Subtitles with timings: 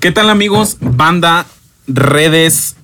[0.00, 0.76] ¿Qué tal amigos?
[0.80, 1.46] Banda,
[1.86, 2.76] redes,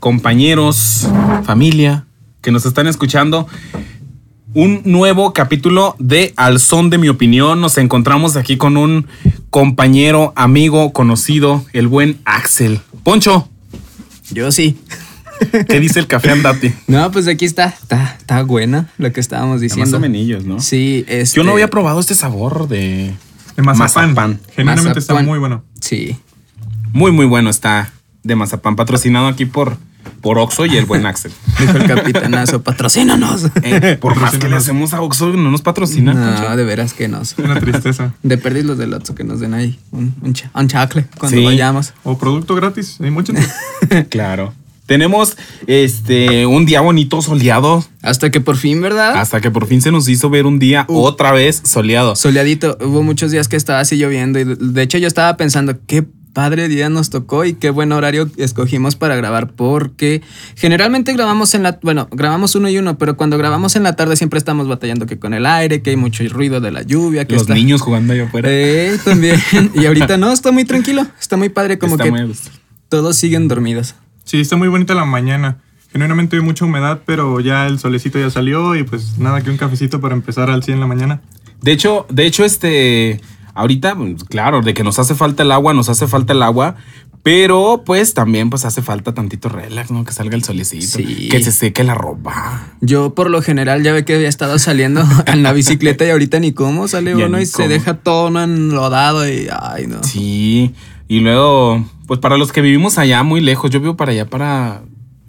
[0.00, 1.08] compañeros,
[1.44, 2.06] familia
[2.42, 3.48] que nos están escuchando.
[4.54, 7.60] Un nuevo capítulo de Al son de mi opinión.
[7.60, 9.06] Nos encontramos aquí con un
[9.50, 12.80] compañero, amigo, conocido, el buen Axel.
[13.02, 13.48] Poncho,
[14.30, 14.78] Yo sí.
[15.68, 16.72] ¿qué dice el café andate?
[16.86, 17.66] No, pues aquí está.
[17.66, 19.96] Está, está buena lo que estábamos Más diciendo.
[19.96, 20.60] o menillos, ¿no?
[20.60, 23.12] Sí, este, Yo no había probado este sabor de
[23.56, 24.10] De mazapán.
[24.10, 24.40] Mazapán.
[24.54, 25.64] Genuinamente está muy bueno.
[25.80, 26.16] Sí.
[26.94, 27.90] Muy, muy bueno está
[28.22, 29.76] de mazapán, patrocinado aquí por,
[30.20, 31.32] por Oxo y el buen Axel.
[31.58, 33.46] Dijo el capitanazo, patrocínanos.
[33.64, 36.14] Eh, por más que le hacemos a Oxo, no nos patrocinan.
[36.18, 37.20] No, de veras que no.
[37.42, 38.14] Una tristeza.
[38.22, 41.36] De perdiz los del Otso que nos den ahí un, un, cha- un chacle cuando
[41.38, 41.44] Sí.
[41.44, 41.92] vayamos.
[42.04, 42.98] O producto gratis.
[43.02, 43.32] Hay mucho.
[44.08, 44.54] Claro.
[44.86, 45.36] Tenemos
[45.66, 47.84] este un día bonito soleado.
[48.02, 49.16] Hasta que por fin, ¿verdad?
[49.16, 51.00] Hasta que por fin se nos hizo ver un día Uh.
[51.00, 52.14] otra vez soleado.
[52.16, 52.76] Soleadito.
[52.80, 56.68] Hubo muchos días que estaba así lloviendo y de hecho yo estaba pensando qué padre
[56.68, 60.20] día nos tocó y qué buen horario escogimos para grabar porque
[60.56, 64.16] generalmente grabamos en la, bueno, grabamos uno y uno, pero cuando grabamos en la tarde
[64.16, 67.34] siempre estamos batallando que con el aire, que hay mucho ruido de la lluvia, que
[67.34, 67.54] Los está...
[67.54, 68.48] niños jugando allá afuera.
[68.50, 69.40] Eh, también.
[69.74, 72.34] Y ahorita no, está muy tranquilo, está muy padre, como Está que muy
[72.88, 73.94] todos siguen dormidos.
[74.24, 75.58] Sí, está muy bonita la mañana.
[75.92, 79.56] Genuinamente hay mucha humedad, pero ya el solecito ya salió y pues nada que un
[79.56, 81.20] cafecito para empezar al 100 en la mañana.
[81.62, 83.20] De hecho, de hecho, este.
[83.54, 86.76] Ahorita, pues, claro, de que nos hace falta el agua, nos hace falta el agua.
[87.22, 90.04] Pero pues también pues hace falta tantito relax, ¿no?
[90.04, 90.98] Que salga el solecito.
[90.98, 91.28] Sí.
[91.30, 92.74] Que se seque la ropa.
[92.82, 96.38] Yo por lo general ya ve que había estado saliendo en la bicicleta y ahorita
[96.38, 97.64] ni cómo sale Ya uno y cómo.
[97.64, 100.02] se deja todo enlodado y ay no.
[100.04, 100.74] Sí.
[101.08, 104.82] Y luego, pues para los que vivimos allá muy lejos, yo vivo para allá, para.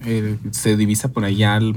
[0.06, 1.74] eh, se divisa por allá el,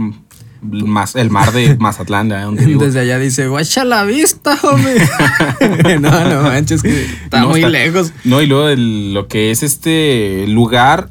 [0.62, 2.40] mas- el mar de Mazatlán, ¿eh?
[2.42, 2.84] donde vivo.
[2.84, 4.94] Desde allá dice, guacha la vista, hombre.
[6.00, 8.12] no, no manches, que está No, muy lejos.
[8.24, 11.10] No, y luego el- lo que es este lugar,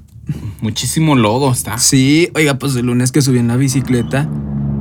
[0.62, 1.78] muchísimo lodo está.
[1.78, 4.30] Sí, oiga, pues el lunes que subí en la bicicleta,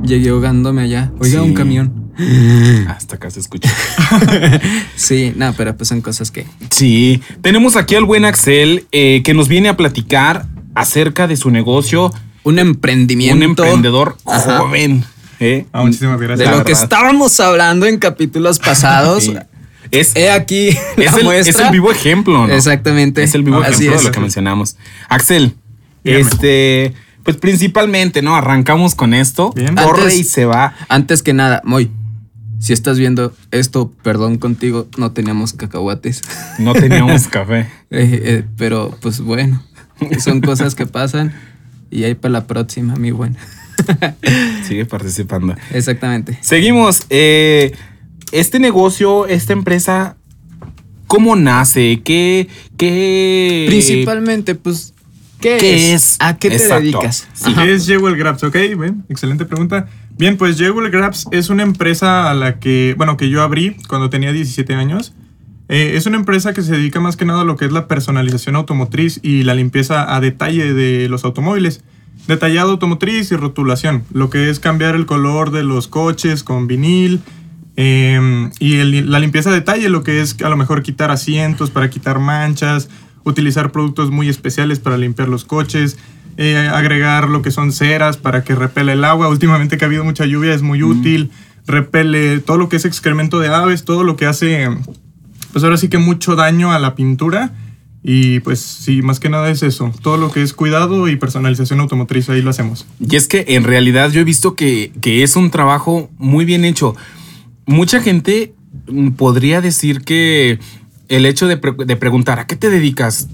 [0.03, 1.11] llegué ahogándome allá.
[1.19, 1.45] Oiga, Sí.
[1.45, 2.07] un camión.
[2.87, 3.69] Hasta acá se escucha.
[4.95, 6.45] Sí, no, pero pues son cosas que.
[6.71, 11.49] Sí, tenemos aquí al buen Axel eh, que nos viene a platicar acerca de su
[11.51, 12.11] negocio,
[12.47, 13.35] Un emprendimiento.
[13.35, 14.59] un emprendedor Ajá.
[14.59, 15.03] joven.
[15.39, 15.65] ¿eh?
[15.73, 16.49] Ah, muchísimas De gracias.
[16.49, 16.83] La lo que verdad.
[16.83, 19.23] estábamos hablando en capítulos pasados.
[19.25, 19.35] Sí.
[19.91, 21.49] Es, He aquí la es, el, muestra.
[21.51, 22.53] es el vivo ejemplo, ¿no?
[22.53, 23.23] Exactamente.
[23.23, 24.01] Es el vivo Así ejemplo es.
[24.01, 24.75] de lo que mencionamos.
[25.09, 25.55] Axel,
[26.03, 26.21] Dígame.
[26.23, 26.93] este,
[27.23, 28.35] pues principalmente, ¿no?
[28.35, 29.51] Arrancamos con esto.
[29.55, 29.75] Bien.
[29.75, 30.73] Corre Antes- y se va.
[30.89, 31.89] Antes que nada, Moy,
[32.59, 36.21] si estás viendo esto, perdón contigo, no teníamos cacahuates.
[36.59, 37.59] No teníamos café.
[37.61, 39.63] Eh, eh, pero pues bueno,
[40.19, 41.33] son cosas que pasan
[41.91, 43.35] y ahí para la próxima, mi buen.
[44.67, 45.55] Sigue participando.
[45.71, 46.37] Exactamente.
[46.41, 47.03] Seguimos.
[47.09, 47.73] eh,
[48.31, 50.17] este negocio, esta empresa,
[51.07, 52.01] ¿cómo nace?
[52.03, 54.93] ¿Qué, qué Principalmente, pues,
[55.39, 56.03] ¿qué, ¿Qué es?
[56.03, 56.17] es?
[56.19, 56.81] ¿A qué te Exacto.
[56.81, 57.27] dedicas?
[57.33, 57.53] Sí.
[57.53, 58.43] ¿Qué es Jewel Grabs?
[58.43, 59.87] Ok, ven, excelente pregunta.
[60.17, 64.09] Bien, pues Jewel Grabs es una empresa a la que, bueno, que yo abrí cuando
[64.09, 65.13] tenía 17 años.
[65.69, 67.87] Eh, es una empresa que se dedica más que nada a lo que es la
[67.87, 71.81] personalización automotriz y la limpieza a detalle de los automóviles.
[72.27, 77.21] Detallado automotriz y rotulación, lo que es cambiar el color de los coches con vinil.
[77.79, 81.69] eh, y el- la limpieza a detalle, lo que es a lo mejor quitar asientos
[81.69, 82.89] para quitar manchas,
[83.23, 85.95] utilizar productos muy especiales para limpiar los coches,
[86.37, 89.27] eh, agregar lo que son ceras para que repele el agua.
[89.29, 91.29] Últimamente que ha habido mucha lluvia es muy útil.
[91.67, 94.67] Repele todo lo que es excremento de aves, todo lo que hace,
[95.57, 97.51] pues ahora sí que mucho daño a la pintura.
[98.03, 99.91] Y pues sí, más que nada es eso.
[100.03, 102.85] Todo lo que es cuidado y personalización automotriz, ahí lo hacemos.
[102.99, 106.63] Y es que en realidad yo he visto que, que es un trabajo muy bien
[106.63, 106.95] hecho.
[107.65, 108.53] Mucha gente
[109.15, 110.59] podría decir que
[111.07, 113.27] el hecho de, de preguntar, ¿a qué te dedicas?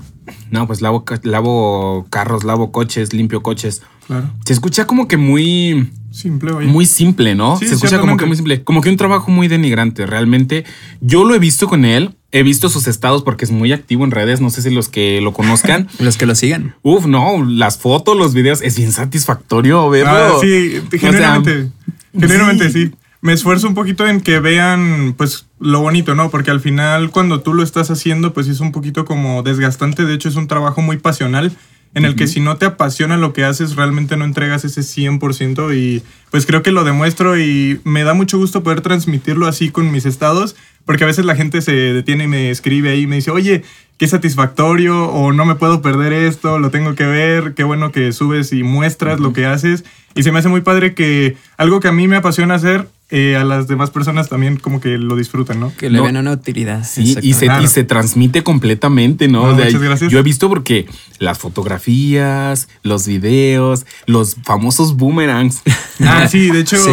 [0.52, 3.82] No, pues lavo, lavo carros, lavo coches, limpio coches.
[4.08, 4.30] Claro.
[4.46, 6.68] Se escucha como que muy, Simple, oye.
[6.68, 7.58] muy simple, ¿no?
[7.58, 8.64] Sí, Se escucha como que muy simple.
[8.64, 10.06] Como que un trabajo muy denigrante.
[10.06, 10.64] Realmente
[11.02, 12.16] yo lo he visto con él.
[12.32, 14.42] He visto sus estados porque es muy activo en redes.
[14.42, 15.88] No sé si los que lo conozcan.
[16.00, 16.76] Los que lo sigan.
[16.81, 20.12] Uf, no, las fotos, los videos, es bien satisfactorio verlo.
[20.12, 21.72] Ah, sí, O sea, genuinamente.
[22.14, 22.88] genuinamente, sí.
[22.88, 22.92] sí.
[23.24, 26.30] Me esfuerzo un poquito en que vean, pues, lo bonito, ¿no?
[26.30, 30.04] Porque al final, cuando tú lo estás haciendo, pues es un poquito como desgastante.
[30.04, 31.56] De hecho, es un trabajo muy pasional
[31.96, 35.74] en el que si no te apasiona lo que haces, realmente no entregas ese 100%
[35.78, 39.92] y pues creo que lo demuestro y me da mucho gusto poder transmitirlo así con
[39.92, 40.56] mis estados,
[40.86, 43.64] porque a veces la gente se detiene y me escribe ahí y me dice, oye,
[44.04, 48.12] qué satisfactorio o no me puedo perder esto, lo tengo que ver, qué bueno que
[48.12, 49.86] subes y muestras lo que haces.
[50.14, 53.38] Y se me hace muy padre que algo que a mí me apasiona hacer, eh,
[53.38, 55.72] a las demás personas también como que lo disfrutan, ¿no?
[55.78, 56.04] Que le No.
[56.04, 56.84] ven una utilidad.
[56.84, 57.64] Sí, y se, Claro.
[57.64, 59.54] y se transmite completamente, ¿no?
[59.54, 60.12] Muchas gracias.
[60.12, 60.86] Yo he visto porque
[61.20, 65.62] las fotografías, los videos, los famosos boomerangs.
[66.02, 66.92] Ah, sí, de hecho, Sí.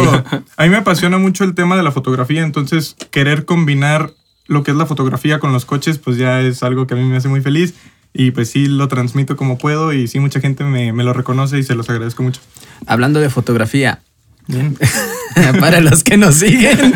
[0.55, 4.13] a mí me apasiona mucho el tema de la fotografía, entonces querer combinar
[4.51, 7.05] lo que es la fotografía con los coches, pues ya es algo que a mí
[7.05, 7.73] me hace muy feliz.
[8.13, 11.57] Y pues sí, lo transmito como puedo y sí, mucha gente me, me lo reconoce
[11.57, 12.41] y se los agradezco mucho.
[12.85, 14.01] Hablando de fotografía,
[14.47, 14.77] Bien.
[15.59, 16.93] para los que nos siguen.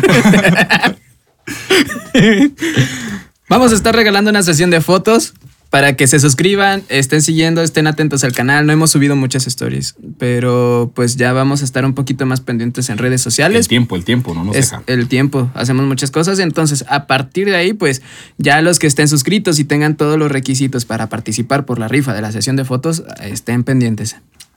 [3.48, 5.32] Vamos a estar regalando una sesión de fotos
[5.70, 8.66] para que se suscriban, estén siguiendo, estén atentos al canal.
[8.66, 12.88] No hemos subido muchas stories, pero pues ya vamos a estar un poquito más pendientes
[12.88, 13.68] en redes El sociales.
[13.68, 14.82] tiempo, el tiempo, no nos es deja.
[14.86, 18.02] el tiempo, hacemos muchas cosas, entonces a partir de ahí, pues
[18.38, 22.14] ya los que estén suscritos y tengan todos los requisitos para participar por la rifa
[22.14, 24.16] de la sesión de fotos, estén pendientes.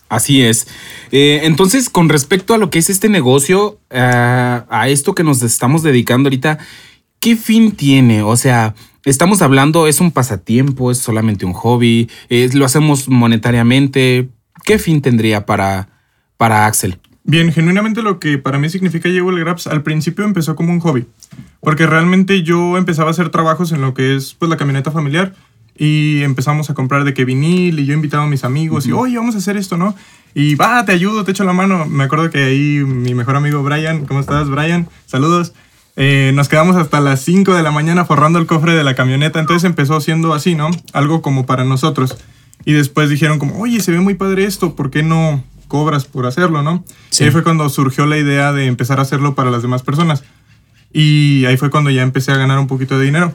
[0.09, 0.67] Así es.
[1.11, 5.43] Eh, entonces, con respecto a lo que es este negocio, ah, a esto que nos
[5.43, 6.57] estamos dedicando ahorita,
[7.19, 8.23] ¿qué fin tiene?
[8.23, 8.73] O sea,
[9.09, 14.29] estamos hablando, es un pasatiempo, es solamente un hobby, es- lo hacemos monetariamente.
[14.63, 15.89] ¿Qué fin tendría para,
[16.37, 16.97] para Axel?
[17.23, 20.79] Bien, genuinamente lo que para mí significa Llevo el Grabs al principio empezó como un
[20.79, 21.05] hobby,
[21.61, 25.33] porque realmente yo empezaba a hacer trabajos en lo que es pues la camioneta familiar
[25.77, 29.15] y empezamos a comprar de que vinil y yo invitaba a mis amigos y oye,
[29.17, 29.95] vamos a hacer esto, ¿no?
[30.33, 31.85] Y va, te ayudo, te echo la mano.
[31.85, 34.87] Me acuerdo que ahí mi mejor amigo Brian, ¿cómo estás Brian?
[35.05, 35.53] Saludos.
[36.01, 39.37] Eh, nos quedamos hasta las 5 de la mañana forrando el cofre de la camioneta,
[39.41, 40.71] entonces empezó siendo así, ¿no?
[40.93, 42.15] Algo como para nosotros.
[42.63, 46.25] Y después dijeron como, oye, se ve muy padre esto, ¿por qué no cobras por
[46.25, 46.85] hacerlo, no?
[47.09, 47.23] Sí.
[47.23, 50.23] Y ahí fue cuando surgió la idea de empezar a hacerlo para las demás personas.
[50.93, 53.33] Y ahí fue cuando ya empecé a ganar un poquito de dinero.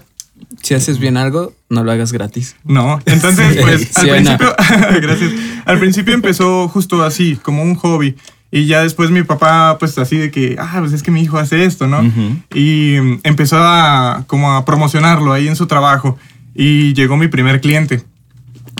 [0.63, 2.57] Si haces bien algo, no lo hagas gratis.
[2.65, 4.39] No, entonces Sí, pues al sí o no.
[4.39, 4.57] principio,
[5.03, 5.33] gracias.
[5.67, 8.17] Al principio empezó justo así, como un hobby.
[8.55, 11.39] Y ya después mi papá, pues así de que, ah, pues es que mi hijo
[11.39, 11.99] hace esto, ¿no?
[11.99, 12.37] Ujú.
[12.55, 16.17] Y mm, empezó a como a promocionarlo ahí en su trabajo.
[16.55, 18.05] Y llegó mi primer cliente.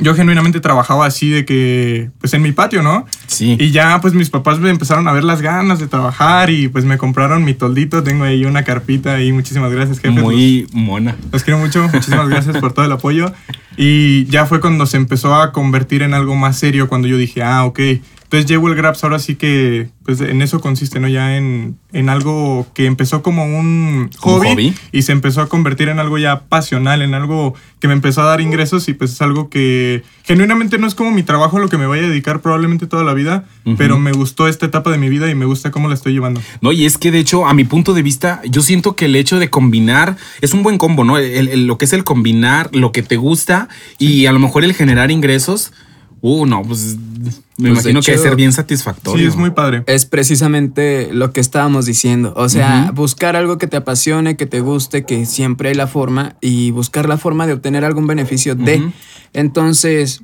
[0.01, 3.05] Yo genuinamente trabajaba así de que, pues en mi patio, ¿no?
[3.27, 3.57] Sí.
[3.59, 6.85] Y ya pues mis papás me empezaron a ver las ganas de trabajar y pues
[6.85, 8.05] me compraron mi toldito.
[8.05, 10.21] Tengo ahí una carpita y muchísimas gracias, jefe.
[10.21, 11.17] Muy mona.
[11.33, 13.33] Los quiero mucho, muchísimas gracias por todo el apoyo.
[13.77, 17.43] Y ya fue cuando se empezó a convertir en algo más serio, cuando yo dije,
[17.43, 17.81] ah, ok.
[18.35, 21.07] Entonces Llevo el Grabs ahora sí que, pues en eso consiste, ¿no?
[21.09, 24.75] Ya en, en algo que empezó como un hobby, hobby?
[24.93, 28.25] y se empezó a convertir en algo ya pasional, en algo que me empezó a
[28.25, 31.69] dar ingresos y pues es algo que genuinamente no es como mi trabajo a lo
[31.69, 33.45] que me voy a dedicar probablemente toda la vida,
[33.79, 36.41] pero me gustó esta etapa de mi vida y me gusta cómo la estoy llevando.
[36.61, 39.15] No, y es que de hecho, a mi punto de vista, yo siento que el
[39.17, 41.19] hecho de combinar es un buen combo, ¿no?
[41.19, 44.65] El- el- lo que es el combinar lo que te gusta y a lo mejor
[44.65, 45.73] el generar ingresos.
[46.27, 49.21] Uh, no, pues me Pues, imagino que debe ser bien satisfactorio.
[49.23, 49.83] Sí, es muy padre.
[49.87, 52.33] Es precisamente lo que estábamos diciendo.
[52.35, 56.37] O sea, buscar algo que te apasione, que te guste, que siempre hay la forma
[56.41, 58.91] y buscar la forma de obtener algún beneficio de.
[59.35, 60.23] Entonces,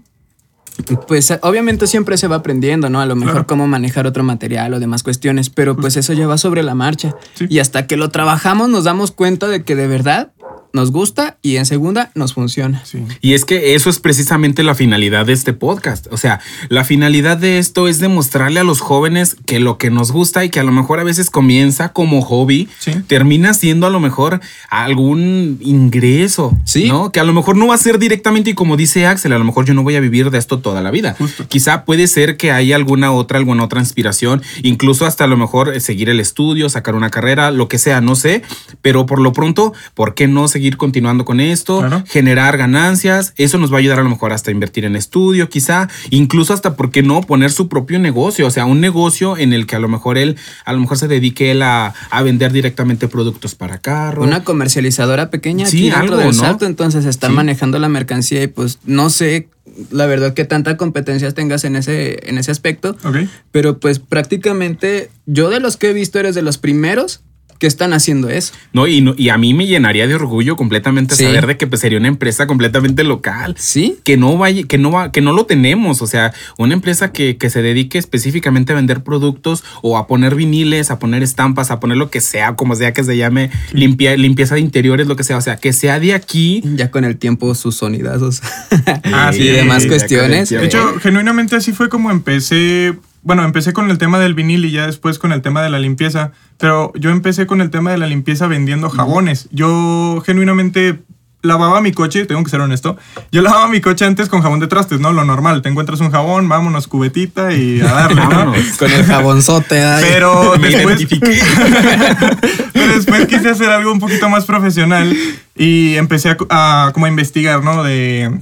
[1.06, 3.00] pues obviamente siempre se va aprendiendo, ¿no?
[3.00, 3.47] A lo mejor Claro.
[3.47, 7.14] cómo manejar otro material o demás cuestiones, pero pues eso ya va sobre la marcha.
[7.35, 7.44] Sí.
[7.50, 10.32] Y hasta que lo trabajamos nos damos cuenta de que de verdad
[10.73, 12.83] nos gusta y en segunda nos funciona.
[12.85, 13.05] Sí.
[13.21, 16.07] Y es que eso es precisamente la finalidad de este podcast.
[16.11, 20.13] O sea, la finalidad de esto es demostrarle a los jóvenes que lo que nos
[20.13, 22.93] gusta y que a lo mejor a veces comienza como hobby, Sí.
[23.07, 26.89] termina siendo a lo mejor algún ingreso, Sí.
[26.89, 27.11] ¿no?
[27.13, 29.45] Que a lo mejor no va a ser directamente y como dice Axel, a lo
[29.45, 31.15] mejor yo no voy a vivir de esto toda la vida.
[31.19, 31.47] Justo.
[31.49, 35.81] Quizá puede ser que haya alguna otra, alguna otra inspiración, incluso hasta a lo mejor
[35.81, 38.43] seguir el estudio, sacar una carrera, lo que sea, no sé,
[38.83, 41.79] pero por lo pronto, ¿por qué no seguir continuando con esto?
[41.81, 42.02] Claro.
[42.07, 45.88] Generar ganancias, eso nos va a ayudar a lo mejor hasta invertir en estudio, quizá,
[46.11, 47.23] incluso hasta, ¿por qué no?
[47.23, 50.37] Poner su propio negocio, o sea, un negocio en el que a lo mejor él,
[50.64, 54.23] a lo mejor se dedique él a, a vender directamente productos para carro.
[54.23, 56.33] Una comercializadora pequeña Sí, aquí dentro algo, del ¿no?
[56.43, 57.37] salto, entonces están Sí.
[57.37, 59.49] manejando la mercancía y pues no sé
[59.93, 63.19] la verdad que tanta competencias tengas en ese, en ese aspecto, Ok.
[63.52, 67.21] pero pues prácticamente yo de los que he visto eres de los primeros
[67.61, 68.52] que están haciendo eso.
[68.73, 71.25] No, y, no- y a mí me llenaría de orgullo completamente Sí.
[71.25, 73.55] saber de que pues, sería una empresa completamente local.
[73.59, 73.99] ¿Sí?
[74.02, 76.02] que no vaya, que no va, que no lo tenemos.
[76.02, 80.35] O sea, una empresa que, que se dedique específicamente a vender productos o a poner
[80.35, 84.17] viniles, a poner estampas, a poner lo que sea, como sea que se llame, limpia,
[84.17, 85.37] limpieza de interiores, lo que sea.
[85.37, 86.62] O sea, que sea de aquí.
[86.76, 88.40] Ya con el tiempo sus sonidazos
[89.05, 90.49] Ah, y sí, demás ya cuestiones.
[90.49, 92.95] De hecho, genuinamente así fue como empecé.
[93.23, 95.79] Bueno, empecé con el tema del vinil y ya después con el tema de la
[95.79, 96.33] limpieza.
[96.59, 99.49] Pero yo empecé con el tema de la limpieza vendiendo jabones.
[99.53, 101.00] Yo genuinamente
[101.43, 102.97] lavaba mi coche, tengo que ser honesto,
[103.33, 105.12] yo lavaba mi coche antes con jabón de trastes, ¿no?
[105.12, 108.53] Lo normal, te encuentras un jabón, vámonos, cubetita y a darle, ¿no?
[108.79, 109.83] Con el jabonzote.
[109.83, 110.05] ay.
[110.07, 111.41] Pero Me después, identifiqué.
[112.73, 115.17] pero después quise hacer algo un poquito más profesional
[115.57, 117.83] y empecé a, a como a investigar, ¿no?
[117.85, 118.39] De,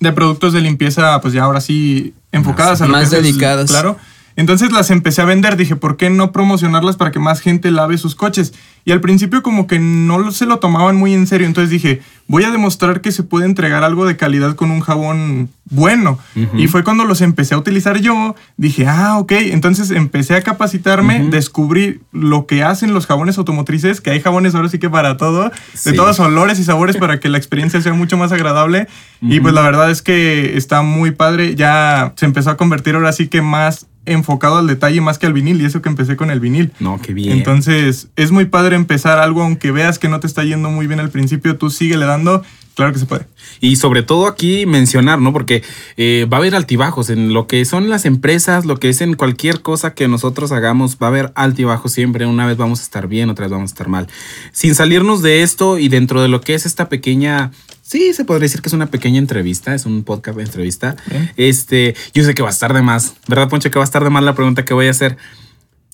[0.00, 3.96] de productos de limpieza, pues ya ahora sí enfocadas a lo Más que es claro.
[4.36, 5.56] Entonces las empecé a vender.
[5.56, 8.52] Dije, ¿por qué no promocionarlas para que más gente lave sus coches?
[8.86, 11.46] Y al principio como que no se lo tomaban muy en serio.
[11.46, 15.48] Entonces dije, voy a demostrar que se puede entregar algo de calidad con un jabón
[15.70, 16.18] bueno.
[16.54, 18.34] Y fue cuando los empecé a utilizar yo.
[18.58, 19.32] Dije, ah, ok.
[19.32, 24.68] Entonces empecé a capacitarme, descubrí lo que hacen los jabones automotrices, que hay jabones ahora
[24.68, 25.90] sí que para todo, Sí.
[25.90, 28.86] de todos olores y sabores para que la experiencia sea mucho más agradable.
[29.22, 31.54] Y pues la verdad es que está muy padre.
[31.54, 35.32] Ya se empezó a convertir ahora sí que más enfocado al detalle más que al
[35.32, 36.72] vinil y eso que empecé con el vinil.
[36.78, 37.38] No, qué bien.
[37.38, 41.00] Entonces, es muy padre empezar algo, aunque veas que no te está yendo muy bien
[41.00, 42.42] al principio, tú sigue le dando,
[42.74, 43.26] claro que se puede.
[43.60, 45.32] Y sobre todo aquí mencionar, ¿no?
[45.32, 45.62] Porque
[45.96, 49.14] eh, va a haber altibajos en lo que son las empresas, lo que es en
[49.14, 52.26] cualquier cosa que nosotros hagamos, va a haber altibajos siempre.
[52.26, 54.08] Una vez vamos a estar bien, otra vez vamos a estar mal.
[54.52, 57.52] Sin salirnos de esto y dentro de lo que es esta pequeña,
[57.82, 60.96] sí, se podría decir que es una pequeña entrevista, es un podcast de entrevista.
[61.06, 61.32] Bien.
[61.36, 63.70] Este, yo sé que va a estar de más, ¿verdad, Poncho?
[63.70, 65.16] Que va a estar de más la pregunta que voy a hacer.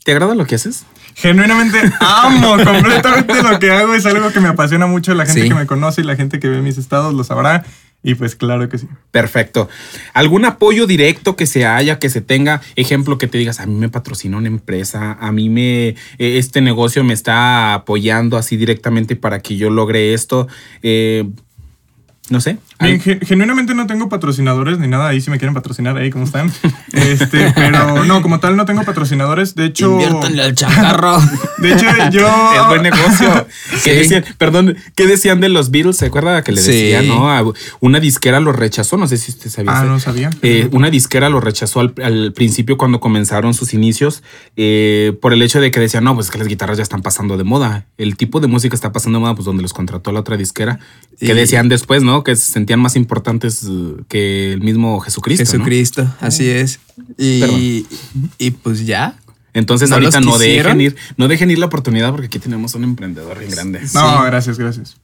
[0.04, 0.84] ¿Te agrada lo que haces?
[1.14, 5.48] Genuinamente amo completamente lo que hago, es algo que me apasiona mucho, la gente Sí.
[5.48, 7.64] que me conoce y la gente que ve mis estados lo sabrá.
[8.02, 8.88] Y pues claro que sí.
[9.10, 9.68] Perfecto.
[10.14, 12.62] ¿Algún apoyo directo que se haya, que se tenga?
[12.74, 16.62] Ejemplo, que te digas, a mí me patrocina una empresa, a mí me, eh, este
[16.62, 20.48] negocio me está apoyando así directamente para que yo logre esto.
[20.82, 21.28] Eh,
[22.30, 22.56] no sé.
[22.80, 26.24] Bien, ge- genuinamente no tengo patrocinadores ni nada, ahí si me quieren patrocinar, ahí cómo
[26.24, 26.50] están.
[26.92, 29.92] Este, pero no, como tal no tengo patrocinadores, de hecho...
[29.92, 31.18] Inviértanle al chacarro.
[31.58, 32.26] De hecho, yo...
[32.60, 33.46] Es buen negocio.
[33.84, 33.90] ¿Qué Sí.
[33.90, 34.24] decían?
[34.38, 35.98] Perdón, ¿qué decían de los Beatles?
[35.98, 36.72] ¿Se acuerda que le Sí.
[36.72, 37.30] decían, no?
[37.30, 37.44] A-
[37.80, 39.70] Una disquera lo rechazó, no sé si usted sabía.
[39.78, 40.30] Ah, no sabía.
[40.42, 44.22] Eh, una disquera lo rechazó al, al principio cuando comenzaron sus inicios
[44.56, 47.36] eh, por el hecho de que decían, no, pues que las guitarras ya están pasando
[47.36, 47.86] de moda.
[47.98, 50.80] El tipo de música está pasando de moda, pues donde los contrató la otra disquera.
[51.20, 52.24] Que Y- decían después, ¿no?
[52.24, 55.42] Que se sentían más importantes eh, que el mismo Jesucristo.
[55.42, 55.50] ¿no?
[55.50, 56.78] Jesucristo, así es.
[57.18, 57.84] Y,
[58.38, 59.16] y pues ya.
[59.54, 62.84] Entonces ¿No ahorita no dejen ir, no dejen ir la oportunidad porque aquí tenemos un
[62.84, 63.80] emprendedor bien grande.
[63.92, 64.99] No, gracias, gracias.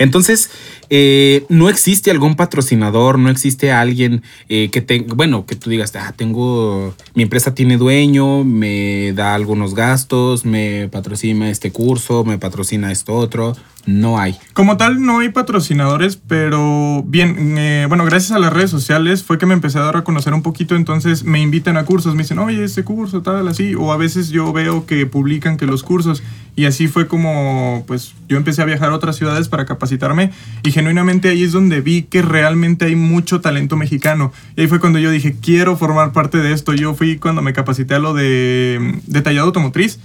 [0.00, 0.50] Entonces,
[0.88, 5.94] eh, no existe algún patrocinador, no existe alguien eh, que tenga, bueno, que tú digas,
[5.94, 12.38] ah, tengo, mi empresa tiene dueño, me da algunos gastos, me patrocina este curso, me
[12.38, 13.54] patrocina esto otro.
[13.86, 14.36] No hay.
[14.52, 19.38] Como tal, no hay patrocinadores, pero bien, eh, bueno, gracias a las redes sociales fue
[19.38, 22.22] que me empecé a dar a conocer un poquito, entonces me invitan a cursos, me
[22.22, 25.82] dicen, oye, este curso, tal, así, o a veces yo veo que publican que los
[25.82, 26.22] cursos,
[26.60, 30.30] y así fue como, pues, yo empecé a viajar a otras ciudades para capacitarme,
[30.62, 34.78] y genuinamente ahí es donde vi que realmente hay mucho talento mexicano, y ahí fue
[34.78, 38.12] cuando yo dije, quiero formar parte de esto, yo fui cuando me capacité a lo
[38.12, 40.00] de mm, detallado automotriz,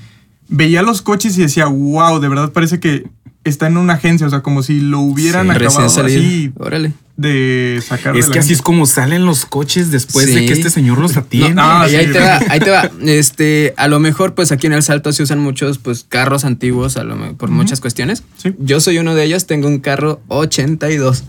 [0.48, 3.06] veía los coches y decía, wow, de verdad parece que
[3.44, 6.54] está en una agencia, o sea, como si lo hubieran Sí, acabado así.
[6.58, 6.94] Órale.
[7.18, 10.54] De sacar Es de la que así es como salen los coches después de que
[10.54, 11.54] este señor los atiende.
[11.56, 11.96] No, ah, y sí.
[11.96, 12.92] ahí te va, ahí te va.
[13.06, 16.98] Este, a lo mejor, pues aquí en el Salto se usan muchos pues carros antiguos,
[16.98, 18.24] a lo me- por muchas cuestiones.
[18.38, 18.54] Sí.
[18.60, 21.24] Yo soy uno de ellos, tengo un carro 82.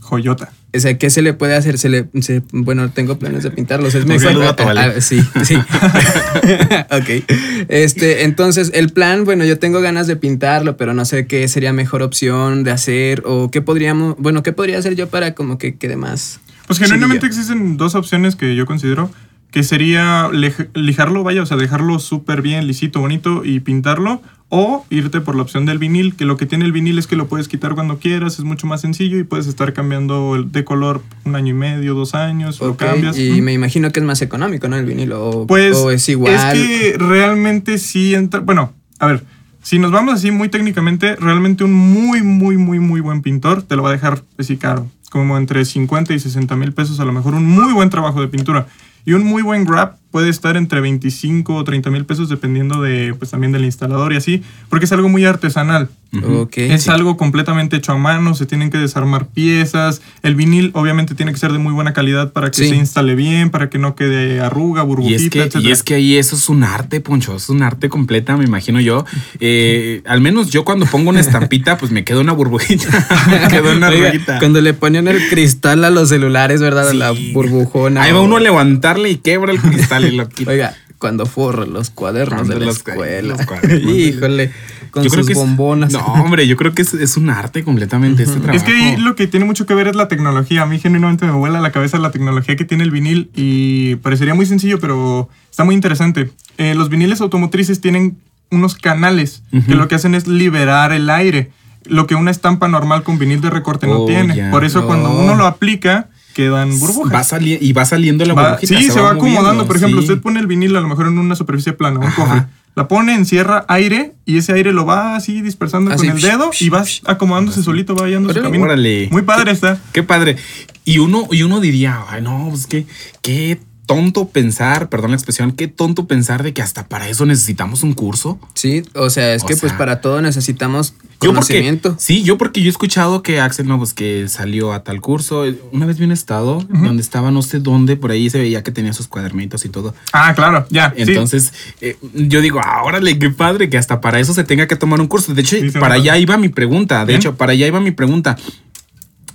[0.00, 0.50] Joyota.
[0.76, 1.78] O sea, ¿qué se le puede hacer?
[1.78, 3.94] Se le, se- bueno, tengo planes de pintarlos.
[3.94, 4.54] Es mejor.
[4.54, 4.80] Tovale.
[4.80, 5.54] Ah, sí, sí.
[6.90, 7.24] ok.
[7.68, 11.72] Este, entonces, el plan, bueno, yo tengo ganas de pintarlo, pero no sé qué sería
[11.72, 15.76] mejor opción de hacer o qué podríamos, bueno, qué podría hacer yo para como que
[15.76, 16.40] quede más.
[16.66, 19.10] Pues genuinamente existen dos opciones que yo considero.
[19.50, 20.28] Que sería
[20.74, 24.20] lijarlo, vaya, o sea, dejarlo súper bien, lisito, bonito y pintarlo.
[24.50, 27.16] O irte por la opción del vinil, que lo que tiene el vinil es que
[27.16, 30.64] lo puedes quitar cuando quieras, es mucho más sencillo y puedes estar cambiando el- de
[30.64, 33.18] color un año y medio, dos años, lo cambias.
[33.18, 34.76] Y me imagino que es más económico, ¿no?
[34.76, 35.22] El vinilo.
[35.28, 36.32] O, Pues o es igual.
[36.34, 38.40] Es que realmente sí entra.
[38.40, 39.22] Bueno, a ver,
[39.62, 43.76] si nos vamos así muy técnicamente, realmente un muy, muy, muy, muy buen pintor te
[43.76, 44.86] lo va a dejar así caro.
[45.10, 48.28] Como entre 50 y 60 mil pesos, a lo mejor un muy buen trabajo de
[48.28, 48.66] pintura.
[49.08, 53.14] Y un muy buen grab puede estar entre 25 o 30 mil pesos dependiendo de,
[53.18, 55.88] pues también del instalador y así, porque es algo muy artesanal.
[56.10, 56.90] Es sí.
[56.90, 60.00] algo completamente hecho a mano, se tienen que desarmar piezas.
[60.22, 62.68] El vinil obviamente tiene que ser de muy buena calidad para que Sí.
[62.70, 65.72] se instale bien, para que no quede arruga, Y burbujita, es, que, y etcétera.
[65.72, 67.36] es que ahí eso es un arte, Poncho.
[67.36, 69.04] Es un arte completa, me imagino yo.
[69.38, 72.88] Eh, al menos yo cuando pongo una estampita, pues me queda una burbujita.
[73.28, 74.38] me queda una Oiga, arruguita.
[74.38, 76.90] cuando le ponían el cristal a los celulares, ¿verdad?
[76.90, 76.96] Sí.
[76.96, 78.02] La burbujona.
[78.02, 80.50] Ahí va o- uno a levantarle y quebra el cristal y lo quita.
[80.52, 83.36] Oiga, cuando forro los cuadernos Cuando de la los- escuela.
[83.36, 83.92] los cuadernos.
[83.96, 84.50] Híjole.
[84.90, 85.92] Con yo creo sus que es- bombonas.
[85.92, 88.56] no, hombre, yo creo que es, es un arte completamente este trabajo.
[88.56, 90.62] Es que ahí lo que tiene mucho que ver es la tecnología.
[90.62, 94.34] A mí genuinamente me vuela la cabeza la tecnología que tiene el vinil y parecería
[94.34, 96.30] muy sencillo, pero está muy interesante.
[96.56, 98.18] Eh, los viniles automotrices tienen
[98.50, 101.50] unos canales que lo que hacen es liberar el aire,
[101.84, 104.50] lo que una estampa normal con vinil de recorte no Oh, tiene.
[104.50, 107.32] Por eso cuando uno lo aplica, quedan burbujas.
[107.32, 108.78] Va y va saliendo la Va- burbujita.
[108.78, 109.42] sí, se, va, acomodando.
[109.42, 110.08] moviendo, Por ejemplo, sí.
[110.08, 112.16] usted pone el vinil a lo mejor en una superficie plana, un Ajá.
[112.24, 112.44] cofre.
[112.78, 116.52] La pone, encierra aire y ese aire lo va así dispersando Así, con el dedo
[116.60, 118.62] y va acomodándose solito, va hallando su camino.
[118.62, 119.08] Órale.
[119.10, 119.80] Muy padre está.
[119.90, 120.36] Qué padre.
[120.84, 122.86] Y uno, y uno diría, ay, no, pues que
[123.20, 123.58] qué
[123.88, 127.94] tonto pensar, perdón la expresión, qué tonto pensar de que hasta para eso necesitamos un
[127.94, 128.38] curso.
[128.52, 131.96] Sí, o sea, es O que pues para todo necesitamos Yo porque, conocimiento.
[131.98, 135.44] sí, yo porque yo he escuchado que Axel, no, pues que salió a tal curso.
[135.72, 138.70] Una vez vi un estado donde estaba no sé dónde, por ahí se veía que
[138.72, 139.94] tenía sus cuadernitos y todo.
[140.12, 140.92] Ah, claro, ya.
[140.94, 141.02] sí.
[141.04, 144.76] Entonces, eh, yo digo, ah, órale, qué padre que hasta para eso se tenga que
[144.76, 145.32] tomar un curso.
[145.32, 147.00] De hecho, Sí, para allá iba mi pregunta.
[147.00, 147.20] De Bien.
[147.20, 148.36] hecho, para allá iba mi pregunta.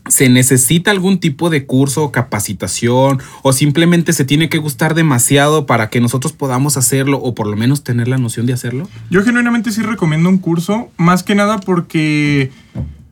[0.07, 5.89] ¿Se necesita algún tipo de curso, capacitación o simplemente se tiene que gustar demasiado para
[5.89, 8.89] que nosotros podamos hacerlo o por lo menos tener la noción de hacerlo?
[9.09, 12.51] Yo genuinamente sí recomiendo un curso, más que nada porque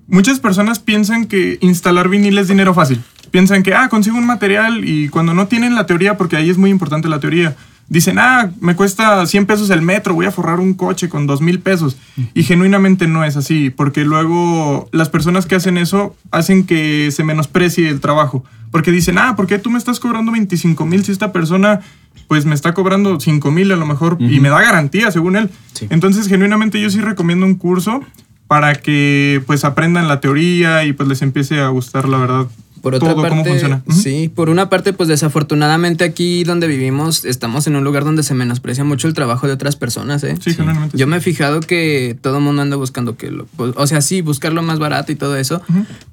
[0.08, 3.02] muchas personas piensan que instalar vinil es dinero fácil.
[3.32, 6.58] Piensan que, ah, consigo un material y cuando no tienen la teoría, porque ahí es
[6.58, 7.56] muy importante la teoría,
[7.92, 11.42] dicen, ah, me cuesta 100 pesos el metro, voy a forrar un coche con 2
[11.42, 11.98] mil pesos.
[12.34, 17.26] Y genuinamente no es así, porque luego las personas que hacen eso hacen que se
[17.26, 18.46] menosprecie el trabajo.
[18.72, 21.82] Porque dicen, ah, ¿por qué tú me estás cobrando 25 mil si esta persona
[22.30, 25.50] pues me está cobrando 5 mil a lo mejor y me da garantía según él?
[25.74, 25.88] Sí.
[25.90, 28.00] Entonces, genuinamente yo sí recomiendo un curso
[28.48, 32.48] para que pues aprendan la teoría y pues les empiece a gustar la verdad
[32.82, 33.82] Por otra parte, cómo funciona.
[33.86, 33.98] Ujú.
[33.98, 38.34] sí, por una parte, pues desafortunadamente aquí donde vivimos estamos en un lugar donde se
[38.34, 40.36] menosprecia mucho el trabajo de otras personas, ¿eh?
[40.42, 40.98] Sí, genuinamente.
[40.98, 41.10] Yo sí.
[41.10, 44.22] me he fijado que todo el mundo anda buscando que lo, pues, o sea, sí,
[44.22, 45.62] buscar lo más barato y todo eso,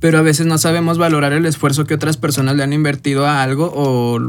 [0.00, 3.42] pero a veces no sabemos valorar el esfuerzo que otras personas le han invertido a
[3.42, 4.20] algo o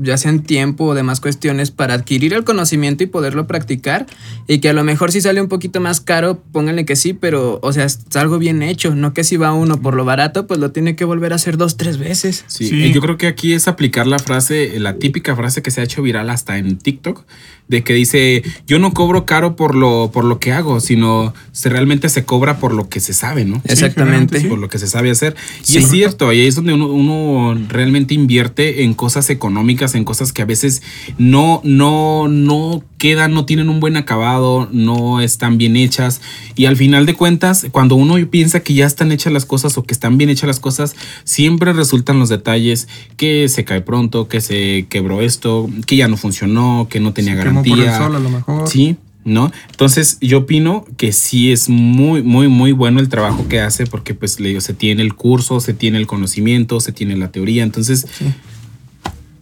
[0.00, 4.06] ya sea en tiempo o demás cuestiones para adquirir el conocimiento y poderlo practicar
[4.46, 7.58] y que a lo mejor si sale un poquito más caro, pónganle que sí, pero
[7.62, 10.60] o sea, es algo bien hecho, no que si va uno por lo barato, pues
[10.60, 12.44] lo tiene que volver a hacer dos, tres veces.
[12.46, 12.84] Sí, Sí.
[12.84, 15.84] y yo creo que aquí es aplicar la frase, la típica frase que se ha
[15.84, 17.24] hecho viral hasta en TikTok,
[17.68, 21.68] de que dice, yo no cobro caro por lo, por lo que hago, sino se
[21.68, 23.60] realmente se cobra por lo que se sabe, ¿no?
[23.64, 24.40] Exactamente.
[24.40, 24.46] Sí.
[24.46, 25.36] Por lo que se sabe hacer.
[25.62, 25.78] Y Sí.
[25.78, 30.42] es cierto, ahí es donde uno, uno realmente invierte en cosas económicas, en cosas que
[30.42, 30.82] a veces
[31.18, 36.20] no, no, no quedan, no tienen un buen acabado, no están bien hechas.
[36.56, 39.84] Y al final de cuentas, cuando uno piensa que ya están hechas las cosas o
[39.84, 44.40] que están bien hechas las cosas, siempre resultan los detalles que se cae pronto, que
[44.40, 47.74] se quebró esto, que ya no funcionó, que no tenía Se quemó garantía.
[47.74, 48.68] por el sol, a lo mejor.
[48.68, 49.52] Sí, ¿no?
[49.70, 54.14] Entonces yo opino que sí es muy, muy, muy bueno el trabajo que hace porque
[54.14, 57.62] pues le digo, se tiene el curso, se tiene el conocimiento, se tiene la teoría,
[57.62, 58.06] entonces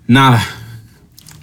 [0.07, 0.45] nada.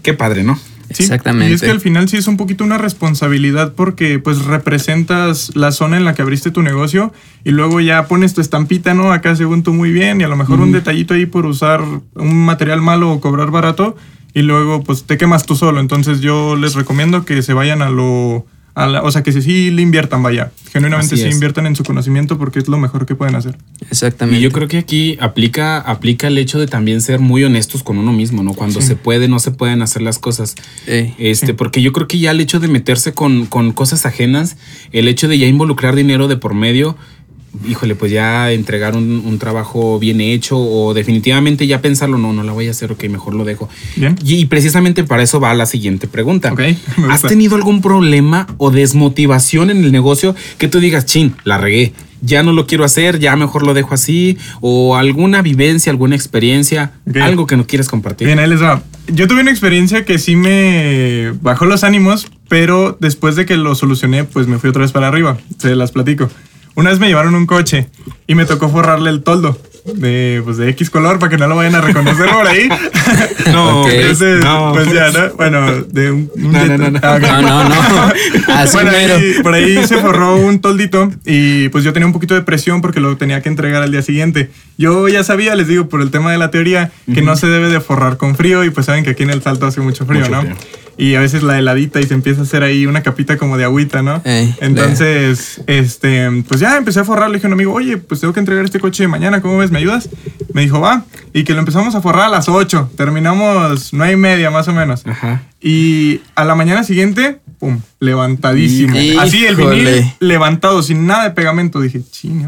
[0.01, 0.59] Qué padre, ¿no?
[0.91, 1.51] Sí, Exactamente.
[1.51, 5.71] Y es que al final sí es un poquito una responsabilidad porque pues representas la
[5.71, 9.11] zona en la que abriste tu negocio y luego ya pones tu estampita, ¿no?
[9.11, 11.81] Acá según tú muy bien y a lo mejor un detallito ahí por usar
[12.13, 13.95] un material malo o cobrar barato
[14.33, 15.79] y luego pues te quemas tú solo.
[15.79, 18.45] Entonces yo les recomiendo que se vayan a lo...
[18.75, 20.51] a la- o sea, que sí, sí le inviertan, vaya.
[20.71, 23.55] Genuinamente sí inviertan en su conocimiento porque es lo mejor que pueden hacer.
[23.91, 24.39] Exactamente.
[24.39, 27.99] Y yo creo que aquí aplica, aplica el hecho de también ser muy honestos con
[27.99, 28.53] uno mismo, ¿no?
[28.55, 28.87] Cuando Sí.
[28.87, 30.55] se puede, no se pueden hacer las cosas.
[30.87, 34.57] Este, porque yo creo que ya el hecho de meterse con, con cosas ajenas,
[34.91, 36.97] el hecho de ya involucrar dinero de por medio,
[37.67, 42.43] híjole, pues ya entregar un, un trabajo bien hecho o definitivamente ya pensarlo, no, no
[42.43, 43.69] la voy a hacer, ok, mejor lo dejo.
[43.95, 44.15] Bien.
[44.23, 46.53] Y, y precisamente para eso va la siguiente pregunta.
[47.09, 51.93] ¿Has tenido algún problema o desmotivación en el negocio que tú digas, chin, la regué?
[52.25, 56.93] Ya no lo quiero hacer, ya mejor lo dejo así, o alguna vivencia, alguna experiencia,
[57.09, 57.17] Ok.
[57.17, 58.27] algo que no quieres compartir.
[58.27, 58.81] Bien, ahí les va.
[59.07, 63.75] Yo tuve una experiencia que sí me bajó los ánimos, pero después de que lo
[63.75, 65.37] solucioné, pues me fui otra vez para arriba.
[65.57, 66.29] Se las platico.
[66.75, 67.87] Una vez me llevaron un coche
[68.27, 71.55] y me tocó forrarle el toldo de, pues, de X color para que no lo
[71.57, 72.67] vayan a reconocer por ahí.
[73.51, 73.89] No, Ok.
[73.91, 74.71] Entonces, no.
[74.73, 75.33] pues ya, ¿no?
[75.35, 76.31] Bueno, de un...
[76.35, 76.99] un No, no, no, no.
[77.03, 77.21] Ah, ok.
[77.41, 78.13] No, no, no.
[78.53, 82.33] Así Bueno, ahí- por ahí se forró un toldito y pues yo tenía un poquito
[82.35, 84.49] de presión porque lo tenía que entregar al día siguiente.
[84.77, 87.67] Yo ya sabía, les digo, por el tema de la teoría, que no se debe
[87.69, 90.21] de forrar con frío y pues saben que aquí en el Salto hace mucho frío,
[90.21, 90.41] Mucho ¿no?
[90.41, 90.55] frío.
[90.97, 93.63] Y a veces la heladita y se empieza a hacer ahí una capita como de
[93.63, 94.21] agüita, ¿no?
[94.23, 98.21] Ey, Entonces, este, pues ya empecé a forrar, le dije a un amigo, oye, pues
[98.21, 99.71] tengo que entregar este coche mañana, ¿cómo ves?
[99.71, 100.09] ¿Me ayudas?
[100.53, 101.05] Me dijo, va.
[101.33, 104.73] Y que lo empezamos a forrar a las 8, terminamos nueve y media más o
[104.73, 105.05] menos.
[105.05, 105.41] Ajá.
[105.59, 108.95] Y a la mañana siguiente, pum, levantadísimo.
[108.95, 109.19] Híjole.
[109.19, 111.79] Así el vinil levantado, sin nada de pegamento.
[111.79, 112.45] Dije, ching.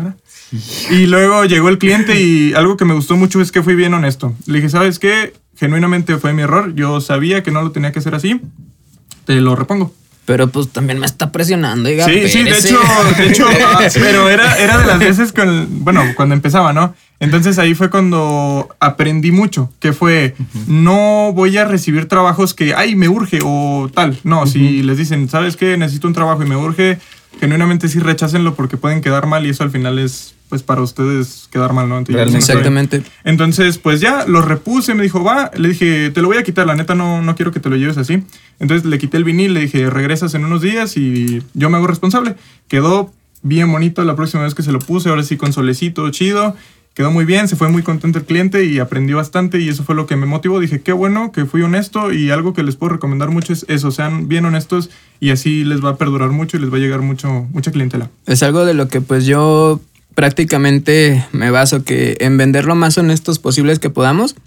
[0.92, 3.94] Y luego llegó el cliente y algo que me gustó mucho es que fui bien
[3.94, 4.34] honesto.
[4.46, 5.34] Le dije, ¿sabes qué?
[5.58, 6.74] Genuinamente fue mi error.
[6.76, 8.41] Yo sabía que no lo tenía que hacer así.
[9.26, 9.94] Te lo repongo.
[10.26, 12.80] Pero pues también me está presionando, oiga, Sí, sí, de hecho,
[13.15, 13.46] de hecho,
[13.94, 16.96] pero era, era de las veces con, bueno, cuando empezaba, ¿no?
[17.20, 20.36] Entonces ahí fue cuando aprendí mucho, que fue,
[20.68, 24.18] no voy a recibir trabajos que, ay, me urge o tal.
[24.24, 25.78] No, si les dicen, ¿sabes qué?
[25.78, 26.98] Necesito un trabajo y me urge,
[27.39, 31.48] genuinamente sí rechácenlo porque pueden quedar mal y eso al final es, pues, para ustedes
[31.52, 31.98] quedar mal, ¿no?
[31.98, 32.38] Entonces, Realmente.
[32.38, 32.54] no.
[32.54, 33.04] Exactamente.
[33.24, 36.65] Entonces, pues ya lo repuse, me dijo, va, le dije, te lo voy a quitar,
[36.67, 38.24] la neta no, no quiero que te lo lleves así.
[38.60, 41.88] Entonces le quité el vinil, le dije, regresas en unos días y yo me hago
[41.88, 42.36] responsable.
[42.67, 46.56] Quedó bien bonito la próxima vez que se lo puse, ahora sí con solecito, chido.
[46.96, 49.96] Quedó muy bien, se fue muy contento el cliente y aprendió bastante y eso fue
[49.96, 50.62] lo que me motivó.
[50.62, 53.92] Dije, qué bueno que fui honesto y algo que les puedo recomendar mucho es eso,
[53.92, 57.02] sean bien honestos y así les va a perdurar mucho y les va a llegar
[57.02, 58.10] mucho, mucha clientela.
[58.28, 59.82] Es algo de lo que pues yo
[60.14, 64.38] prácticamente me baso que en vender lo más honestos posibles que podamos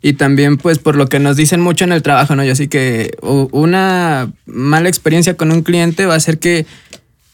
[0.00, 2.42] y también pues por lo que nos dicen mucho en el trabajo, ¿no?
[2.42, 6.64] Y así que una mala experiencia con un cliente va a hacer que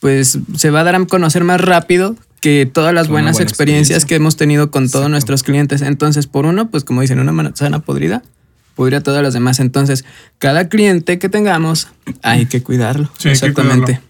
[0.01, 3.89] pues se va a dar a conocer más rápido que todas las buenas buena experiencias
[4.05, 4.07] experiencia.
[4.07, 5.09] que hemos tenido con todos Exacto.
[5.09, 5.83] nuestros clientes.
[5.83, 8.23] Entonces, por uno, pues como dicen, una manzana podrida
[8.77, 9.59] pudría todas las demás.
[9.59, 10.05] Entonces,
[10.39, 11.89] cada cliente que tengamos
[12.23, 13.07] hay que cuidarlo.
[13.19, 13.85] Sí, hay que Exactamente.
[13.85, 14.07] cuidarlo.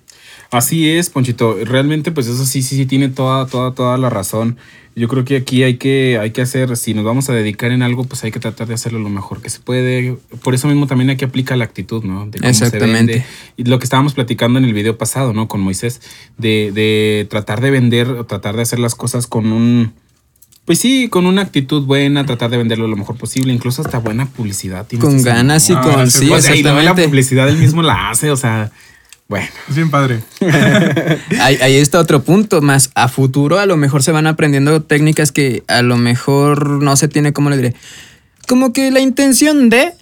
[0.51, 1.57] Así es, Ponchito.
[1.65, 4.59] Realmente, pues eso sí, sí, sí, tiene toda, toda, toda la razón.
[4.99, 7.83] Yo creo que aquí hay que, hay que hacer, si nos vamos a dedicar en
[7.83, 10.17] algo, pues hay que tratar de hacerlo lo mejor que se puede.
[10.43, 12.25] Por eso mismo también aquí aplica la actitud, ¿no?
[12.27, 13.27] De Exactamente.
[13.59, 15.49] Y lo que estábamos platicando en el video pasado, ¿no?
[15.49, 16.01] Con Moisés,
[16.39, 19.93] de, de tratar de vender, o tratar de hacer las cosas con un,
[20.65, 24.25] pues sí, con una actitud buena, tratar de venderlo lo mejor posible, incluso hasta buena
[24.25, 24.87] publicidad.
[24.99, 26.11] Con ganas y Ah, con...
[26.11, 27.09] sí, Sí, O sea, y la exactamente.
[27.09, 28.73] publicidad él mismo la hace, o sea,
[29.29, 29.47] bueno.
[29.69, 30.21] Es bien padre.
[31.41, 35.33] Ahí, ahí está otro punto, más a futuro a lo mejor se van aprendiendo técnicas
[35.33, 37.75] que a lo mejor no se tiene, ¿cómo le diré?
[38.47, 39.93] Como que la intención de,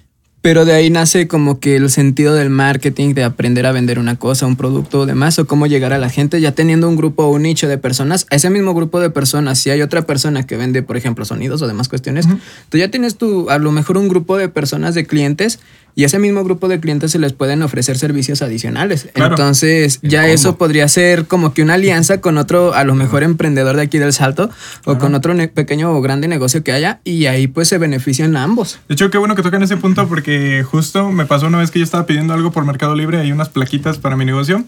[0.43, 4.17] pero de ahí nace como que el sentido del marketing, de aprender a vender una
[4.17, 7.25] cosa, un producto o demás, o cómo llegar a la gente, ya teniendo un grupo
[7.25, 10.47] o un nicho de personas, a ese mismo grupo de personas, si hay otra persona
[10.47, 12.27] que vende, por ejemplo, sonidos o demás cuestiones,
[12.69, 15.61] tú ya tienes tu, a lo mejor un grupo de personas de clientes
[15.95, 19.09] y a ese mismo grupo de clientes se les pueden ofrecer servicios adicionales.
[19.13, 19.35] Claro.
[19.35, 23.77] Entonces, ya eso podría ser como que una alianza con otro, a lo mejor emprendedor
[23.77, 24.51] de aquí del Salto,
[24.85, 28.79] o con otro pequeño o grande negocio que haya, y ahí pues se benefician ambos.
[28.89, 31.79] De hecho, qué bueno que tocan ese punto porque justo me pasó una vez que
[31.79, 34.65] yo estaba pidiendo algo por Mercado Libre, hay unas plaquitas para mi negocio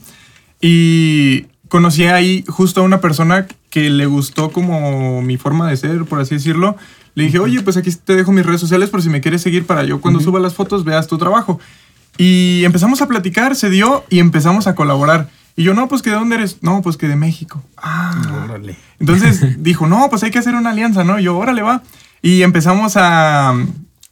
[0.60, 6.04] y conocí ahí justo a una persona que le gustó como mi forma de ser,
[6.04, 6.76] por así decirlo.
[7.14, 9.66] Le dije, oye, pues aquí te dejo mis redes sociales por si me quieres seguir
[9.66, 11.58] para yo cuando suba las fotos veas tu trabajo.
[12.18, 15.28] Y empezamos a platicar, se dio y empezamos a colaborar.
[15.56, 16.58] Y yo, no, pues que de dónde eres?
[16.62, 17.62] No, pues que de México.
[17.76, 18.76] Ah, Órale.
[19.00, 21.18] entonces dijo, no, pues hay que hacer una alianza, ¿no?
[21.18, 21.82] Y yo, órale, va.
[22.20, 23.50] Y empezamos a,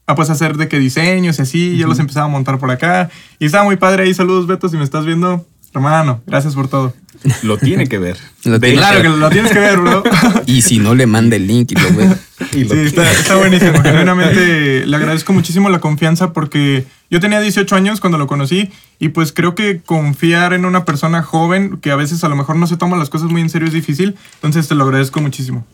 [0.07, 3.11] a pues hacer de qué diseños y así, yo los empezaba a montar por acá.
[3.39, 5.47] Y estaba muy padre ahí, saludos Beto, si me estás viendo.
[5.75, 6.95] Hermano, gracias por todo.
[7.43, 8.17] Lo tiene que ver.
[8.45, 10.03] Lo De tiene Claro que que lo tienes que ver, bro.
[10.47, 12.09] Y si no, le manda el link y lo ve.
[12.53, 13.73] Y lo Sí, está, está buenísimo.
[13.83, 19.09] Genuinamente le agradezco muchísimo la confianza porque yo tenía 18 años cuando lo conocí y
[19.09, 22.67] pues creo que confiar en una persona joven que a veces a lo mejor no
[22.67, 24.15] se toma las cosas muy en serio es difícil.
[24.37, 25.67] Entonces te lo agradezco muchísimo.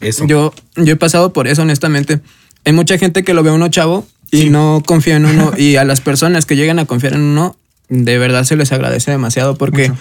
[0.00, 0.26] Eso.
[0.26, 2.20] Yo, yo he pasado por eso, honestamente.
[2.64, 4.50] Hay mucha gente que lo ve a uno chavo y Sí.
[4.50, 5.52] no confía en uno.
[5.56, 7.56] y a las personas que llegan a confiar en uno,
[7.88, 10.00] de verdad se les agradece demasiado porque Mucho.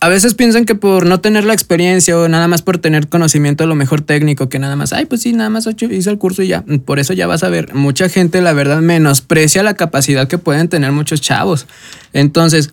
[0.00, 3.64] a veces piensan que por no tener la experiencia o nada más por tener conocimiento
[3.64, 6.42] a lo mejor técnico, que nada más, ay, pues sí, nada más hice el curso
[6.42, 6.64] y ya.
[6.84, 10.68] Por eso ya vas a ver, mucha gente, la verdad, menosprecia la capacidad que pueden
[10.68, 11.66] tener muchos chavos.
[12.12, 12.72] Entonces,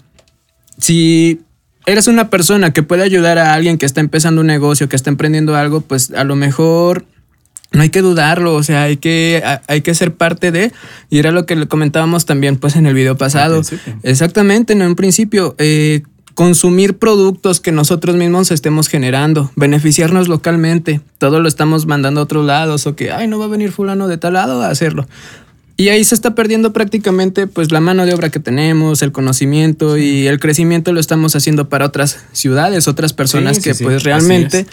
[0.80, 1.42] si
[1.86, 5.10] eres una persona que puede ayudar a alguien que está empezando un negocio, que está
[5.10, 7.06] emprendiendo algo, pues a lo mejor
[7.72, 10.72] no hay que dudarlo, o sea, hay que, hay que ser parte de,
[11.10, 13.62] y era lo que le comentábamos también pues en el video pasado.
[14.04, 16.04] Exactamente, en un principio, eh,
[16.34, 22.46] consumir productos que nosotros mismos estemos generando, beneficiarnos localmente, todo lo estamos mandando a otros
[22.46, 25.08] lados, o que, ay, no va a venir fulano de tal lado a hacerlo.
[25.80, 29.96] Y ahí se está perdiendo prácticamente pues la mano de obra que tenemos, el conocimiento
[29.96, 34.04] y el crecimiento lo estamos haciendo para otras ciudades, otras personas Sí, que sí, pues
[34.04, 34.66] realmente.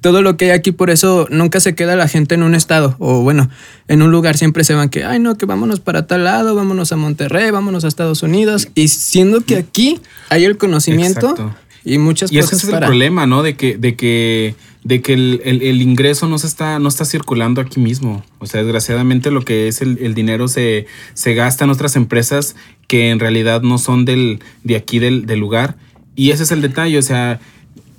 [0.00, 2.94] Todo lo que hay aquí por eso nunca se queda la gente en un estado
[2.98, 3.50] o bueno,
[3.88, 6.92] en un lugar siempre se van que, ay no, que vámonos para tal lado, vámonos
[6.92, 11.54] a Monterrey, vámonos a Estados Unidos y siendo que aquí hay el conocimiento Exacto.
[11.84, 13.42] y muchas Y ese cosas es el problema, ¿no?
[13.42, 17.04] De que, de que de que el, el- el ingreso no se está, no está
[17.04, 18.24] circulando aquí mismo.
[18.38, 22.54] O sea, desgraciadamente lo que es el, el dinero se, se gasta en otras empresas
[22.86, 25.76] que en realidad no son del, de aquí del, del lugar.
[26.14, 27.38] Y ese es el detalle, o sea,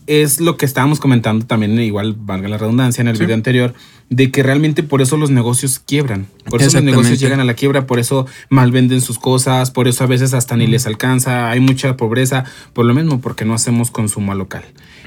[0.09, 3.21] es lo que estábamos comentando también, igual valga la redundancia, en el Sí.
[3.23, 3.75] video anterior,
[4.09, 6.27] de que realmente por eso los negocios quiebran.
[6.45, 9.87] Por eso los negocios llegan a la quiebra, por eso mal venden sus cosas, por
[9.87, 12.43] eso a veces hasta ni les alcanza, hay mucha pobreza,
[12.73, 14.63] por lo mismo, porque no hacemos consumo local.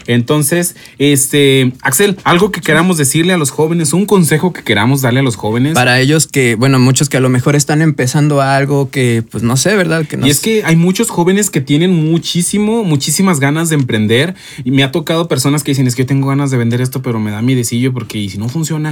[0.07, 5.21] Entonces, este, Axel, algo que queramos decirle a los jóvenes, un consejo que queramos darle
[5.21, 5.75] a los jóvenes.
[5.75, 9.57] Para ellos que, bueno, muchos que a lo mejor están empezando algo que, pues no
[9.57, 10.07] sé, ¿verdad?
[10.07, 14.35] Que no Y es que hay muchos jóvenes que tienen muchísimo, muchísimas ganas de emprender.
[14.65, 17.03] Y me ha tocado personas que dicen, es que yo tengo ganas de vender esto,
[17.03, 18.92] pero me da miedecillo porque ¿y si no funciona.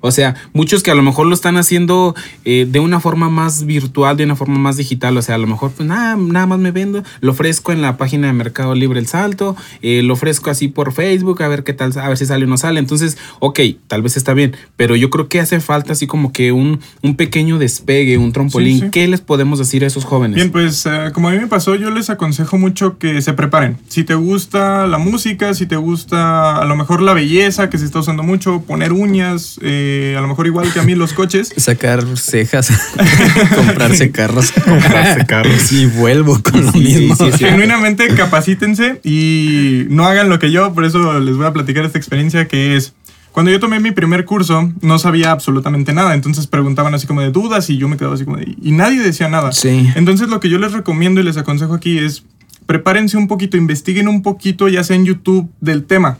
[0.00, 3.64] O sea, muchos que a lo mejor lo están haciendo eh, de una forma más
[3.64, 5.16] virtual, de una forma más digital.
[5.16, 7.02] O sea, a lo mejor, pues nada, nada más me vendo.
[7.20, 9.56] Lo ofrezco en la página de Mercado Libre El Salto.
[9.82, 12.48] eh, lo ofrezco así por Facebook, a ver qué tal, a ver si sale o
[12.48, 12.80] no sale.
[12.80, 14.56] Entonces, ok, tal vez está bien.
[14.76, 18.78] Pero yo creo que hace falta así como que un, un pequeño despegue, un trampolín.
[18.78, 18.90] Sí, sí.
[18.90, 20.36] ¿Qué les podemos decir a esos jóvenes?
[20.36, 23.78] Bien, pues eh, como a mí me pasó, yo les aconsejo mucho que se preparen.
[23.88, 27.84] Si te gusta la música, si te gusta a lo mejor la belleza que se
[27.84, 31.52] está usando mucho, poner uñas, eh, a lo mejor igual que a mí los coches.
[31.56, 32.70] sacar cejas,
[33.54, 34.52] comprarse carros.
[34.64, 35.72] Comprarse carros.
[35.72, 37.16] y vuelvo con lo Sí, mismo.
[37.16, 37.44] sí, sí.
[37.44, 41.98] Genuinamente capacítense y no hagan lo que yo, por eso les voy a platicar esta
[41.98, 42.94] experiencia que es...
[43.32, 46.14] Cuando yo tomé mi primer curso, no sabía absolutamente nada.
[46.14, 48.56] Entonces preguntaban así como de dudas y yo me quedaba así como de...
[48.60, 49.52] Y nadie decía nada.
[49.52, 49.88] Sí.
[49.94, 52.24] Entonces lo que yo les recomiendo y les aconsejo aquí es
[52.66, 56.18] prepárense un poquito, investiguen un poquito, ya sea en YouTube, del tema,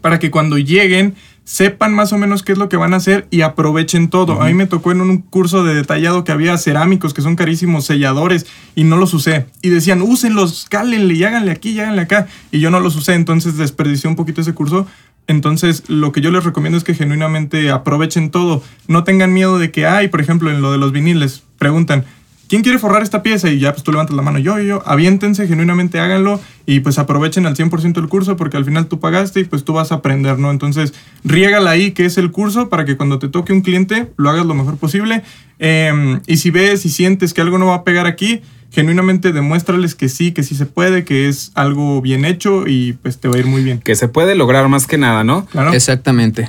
[0.00, 1.14] para que cuando lleguen
[1.46, 4.42] sepan más o menos qué es lo que van a hacer y aprovechen todo.
[4.42, 7.86] A mí me tocó en un curso de detallado que había cerámicos que son carísimos,
[7.86, 9.46] selladores, y no los usé.
[9.62, 12.26] Y decían, úsenlos, cálenle y háganle aquí y háganle acá.
[12.50, 14.88] Y yo no los usé, entonces desperdicié un poquito ese curso.
[15.28, 18.62] Entonces, lo que yo les recomiendo es que genuinamente aprovechen todo.
[18.88, 22.04] No tengan miedo de que hay, por ejemplo, en lo de los viniles, preguntan,
[22.48, 23.50] ¿quién quiere forrar esta pieza?
[23.50, 26.98] Y ya pues tú levantas la mano, yo, yo, yo, aviéntense, genuinamente háganlo y pues
[26.98, 29.96] aprovechen al 100% el curso porque al final tú pagaste y pues tú vas a
[29.96, 30.50] aprender, ¿no?
[30.50, 34.30] Entonces, riégala ahí que es el curso para que cuando te toque un cliente lo
[34.30, 35.22] hagas lo mejor posible.
[35.58, 39.94] Eh, y si ves y sientes que algo no va a pegar aquí, genuinamente demuéstrales
[39.94, 43.36] que sí, que sí se puede, que es algo bien hecho y pues te va
[43.36, 43.78] a ir muy bien.
[43.80, 45.46] que se puede lograr más que nada, ¿no?
[45.46, 45.72] Claro.
[45.72, 46.48] Exactamente.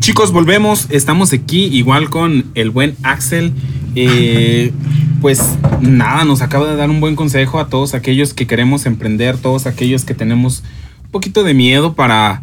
[0.00, 0.86] Chicos, volvemos.
[0.88, 3.52] Estamos aquí igual con el buen Axel.
[3.94, 4.72] Eh,
[5.20, 5.42] pues
[5.82, 9.66] nada, nos acaba de dar un buen consejo a todos aquellos que queremos emprender, todos
[9.66, 10.62] aquellos que tenemos
[11.04, 12.40] un poquito de miedo para,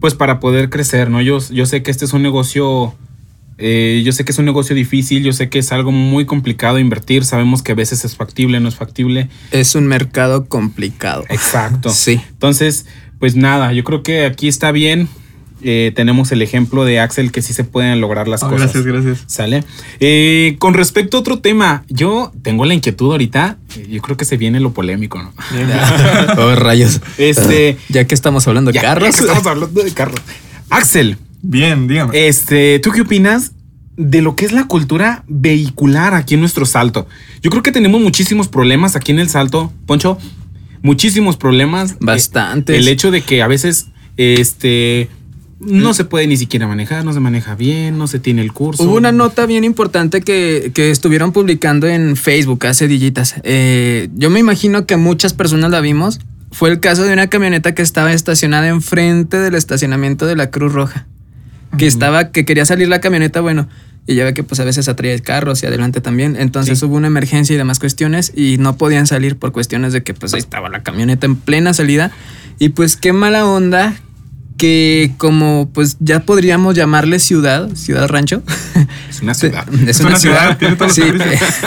[0.00, 1.20] pues para poder crecer, ¿no?
[1.20, 2.94] Yo, yo sé que este es un negocio,
[3.58, 6.78] eh, yo sé que es un negocio difícil, yo sé que es algo muy complicado
[6.78, 9.28] invertir, sabemos que a veces es factible, no es factible.
[9.50, 11.24] Es un mercado complicado.
[11.30, 11.90] Exacto.
[11.90, 12.20] Sí.
[12.28, 12.86] Entonces,
[13.18, 15.08] pues nada, yo creo que aquí está bien.
[15.64, 18.72] Eh, tenemos el ejemplo de Axel que sí se pueden lograr las Oh, cosas.
[18.72, 19.24] gracias, gracias.
[19.26, 19.64] ¿Sale?
[20.00, 23.58] Eh, con respecto a otro tema, yo tengo la inquietud ahorita.
[23.88, 25.32] Yo creo que se viene lo polémico, ¿no?
[26.38, 27.00] oh, rayos.
[27.18, 27.76] Este.
[27.88, 29.04] Ya que estamos hablando de ya- carros.
[29.10, 30.20] ya que estamos hablando de carros.
[30.70, 32.26] Axel, Bien, dígame.
[32.28, 33.52] este, ¿tú qué opinas
[33.96, 37.06] de lo que es la cultura vehicular aquí en nuestro salto?
[37.42, 40.18] Yo creo que tenemos muchísimos problemas aquí en el salto, Poncho.
[40.82, 41.96] Muchísimos problemas.
[42.00, 42.74] Bastantes.
[42.74, 45.08] Eh, El hecho de que a veces, este,
[45.66, 48.82] no se puede ni siquiera manejar, no se maneja bien, no se tiene el curso.
[48.82, 53.36] Hubo una nota bien importante que, que estuvieron publicando en Facebook hace dillitas.
[53.44, 56.20] Eh, yo me imagino que muchas personas la vimos.
[56.50, 60.72] Fue el caso de una camioneta que estaba estacionada enfrente del estacionamiento de la Cruz
[60.72, 61.06] Roja.
[61.78, 63.66] Que estaba, que quería salir la camioneta, bueno,
[64.06, 66.36] y ya ve que pues a veces atrae carros y adelante también.
[66.38, 66.84] Entonces Sí.
[66.84, 70.34] hubo una emergencia y demás cuestiones y no podían salir por cuestiones de que pues
[70.34, 72.10] ahí estaba la camioneta en plena salida.
[72.58, 73.94] Y pues qué mala onda
[74.56, 78.42] que como pues ya podríamos llamarle ciudad, ciudad rancho.
[79.08, 79.66] Es una ciudad.
[79.86, 80.58] Es, una ciudad,
[80.90, 81.02] Sí,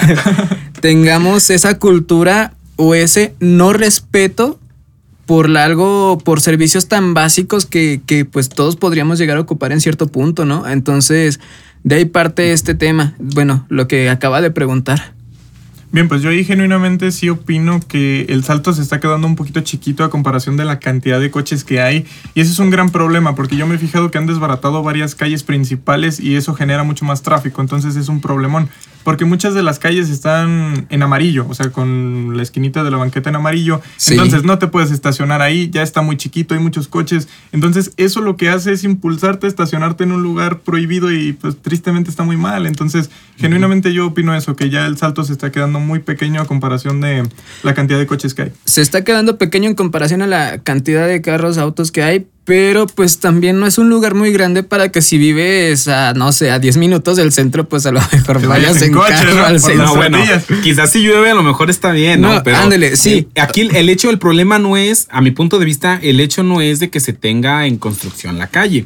[0.81, 4.59] tengamos esa cultura o ese no respeto
[5.25, 9.81] por algo, por servicios tan básicos que, que pues todos podríamos llegar a ocupar en
[9.81, 10.67] cierto punto, ¿no?
[10.67, 11.39] Entonces,
[11.83, 13.15] de ahí parte este tema.
[13.17, 15.14] Bueno, lo que acaba de preguntar.
[15.91, 19.61] Bien, pues yo ahí genuinamente sí opino que el salto se está quedando un poquito
[19.61, 22.05] chiquito a comparación de la cantidad de coches que hay.
[22.33, 25.15] Y ese es un gran problema porque yo me he fijado que han desbaratado varias
[25.15, 27.61] calles principales y eso genera mucho más tráfico.
[27.61, 28.69] Entonces es un problemón.
[29.05, 32.97] Porque muchas de las calles están en amarillo, o sea, con la esquinita de la
[32.97, 33.79] banqueta en amarillo.
[33.97, 34.13] Sí.
[34.13, 37.27] Entonces no te puedes estacionar ahí, ya está muy chiquito, hay muchos coches.
[37.51, 41.55] Entonces eso lo que hace es impulsarte a estacionarte en un lugar prohibido y pues
[41.61, 42.65] tristemente está muy mal.
[42.65, 46.41] Entonces genuinamente yo opino eso, que ya el salto se está quedando quedando muy pequeño
[46.41, 47.23] a comparación de
[47.63, 48.51] la cantidad de coches que hay.
[48.65, 52.85] Se está quedando pequeño en comparación a la cantidad de carros, autos que hay, pero
[52.85, 56.51] pues también no es un lugar muy grande para que si vives a, no sé,
[56.51, 59.45] a 10 minutos del centro, pues a lo mejor Te vayas en coche, carro ¿no?
[59.45, 59.85] al Por centro.
[59.85, 60.19] No, bueno,
[60.63, 62.35] quizás si llueve a lo mejor está bien, ¿no?
[62.35, 63.27] No, Pero ándele, sí.
[63.39, 66.61] Aquí el hecho, el problema no es, a mi punto de vista, el hecho no
[66.61, 68.85] es de que se tenga en construcción la calle.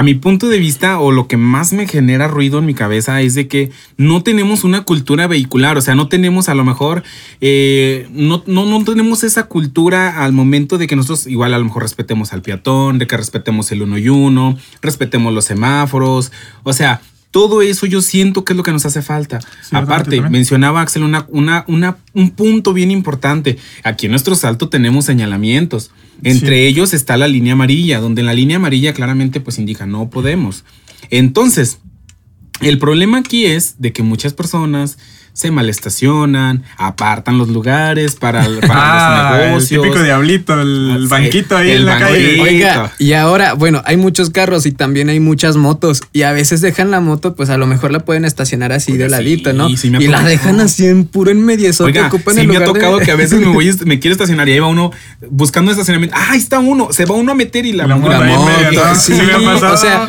[0.00, 3.20] A mi punto de vista, o lo que más me genera ruido en mi cabeza
[3.20, 7.02] es de que no tenemos una cultura vehicular, o sea, no tenemos a lo mejor,
[7.42, 11.66] eh, no, no, no tenemos esa cultura al momento de que nosotros igual a lo
[11.66, 16.32] mejor respetemos al peatón, de que respetemos el uno y uno, respetemos los semáforos,
[16.62, 19.38] o sea, todo eso yo siento que es lo que nos hace falta.
[19.70, 23.58] Aparte, mencionaba Axel una, una, una, un punto bien importante.
[23.84, 25.90] Aquí en nuestro salto tenemos señalamientos.
[26.22, 26.66] Entre Sí.
[26.66, 30.64] ellos está la línea amarilla, donde en la línea amarilla claramente pues indica no podemos.
[31.10, 31.78] Entonces,
[32.60, 34.98] el problema aquí es de que muchas personas
[35.32, 39.82] se malestacionan, apartan los lugares para, para Ah, los el negocios.
[39.82, 42.40] típico diablito, el Sí, banquito ahí el en la calle.
[42.40, 46.02] Oiga, y ahora, bueno, hay muchos carros y también hay muchas motos.
[46.12, 49.04] Y a veces dejan la moto, pues a lo mejor la pueden estacionar así Oiga,
[49.04, 49.68] de sí, ladito, ¿no?
[49.76, 51.70] sí y la dejan así en puro en medio.
[51.80, 54.12] Oiga, ocupan sí el me ha de- tocado que a veces me voy, me quiero
[54.12, 54.90] estacionar y ahí va uno
[55.30, 56.16] buscando estacionamiento.
[56.18, 58.32] Ah, ahí está uno, se va uno a meter y la, La moto La ahí
[58.32, 58.94] en moto, medio, ¿no?
[58.94, 59.74] sí, Sí me ha pasado.
[59.74, 60.08] o sea,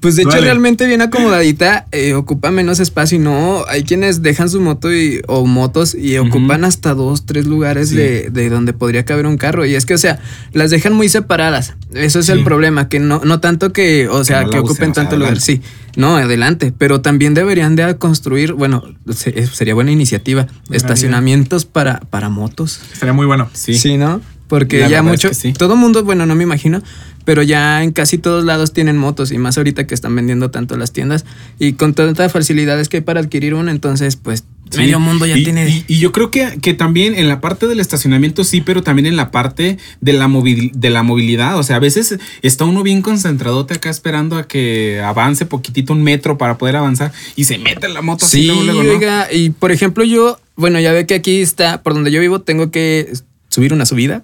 [0.00, 4.47] pues de hecho realmente bien acomodadita, eh, ocupa menos espacio y no, hay quienes dejan
[4.48, 7.96] su moto y, o motos y ocupan hasta dos, tres lugares Sí.
[7.96, 10.18] de, de donde podría caber un carro y es que, o sea,
[10.52, 12.32] las dejan muy separadas, eso es Sí.
[12.32, 15.02] el problema, que no, no tanto que, o sea, no que, ocupen usen, o sea,
[15.04, 15.60] tanto lugar, sí,
[15.96, 18.82] no, adelante, pero también deberían de construir, bueno,
[19.12, 22.80] se- sería buena iniciativa, estacionamientos para, para motos.
[22.92, 23.48] Estaría muy bueno.
[23.52, 23.74] Sí.
[23.74, 24.20] Sí, ¿no?
[24.48, 25.52] Porque La ya verdad es mucho, que sí.
[25.52, 26.82] todo mundo, bueno, no me imagino,
[27.28, 30.78] pero ya en casi todos lados tienen motos y más ahorita que están vendiendo tanto
[30.78, 31.26] las tiendas
[31.58, 34.80] y con tantas facilidades que hay para adquirir una, entonces pues Sí.
[34.80, 35.66] medio mundo ya y, tiene...
[35.66, 39.06] Y, y yo creo que, que también en la parte del estacionamiento sí, pero también
[39.06, 41.58] en la parte de la, movil- de la movilidad.
[41.58, 46.02] O sea, a veces está uno bien concentradote acá esperando a que avance poquitito un
[46.02, 48.90] metro para poder avanzar y se mete en la moto así Sí, luego, luego, ¿no?
[48.90, 52.42] oiga, y por ejemplo yo, bueno, ya ve que aquí está, por donde yo vivo,
[52.42, 53.10] tengo que
[53.58, 54.22] subir una subida.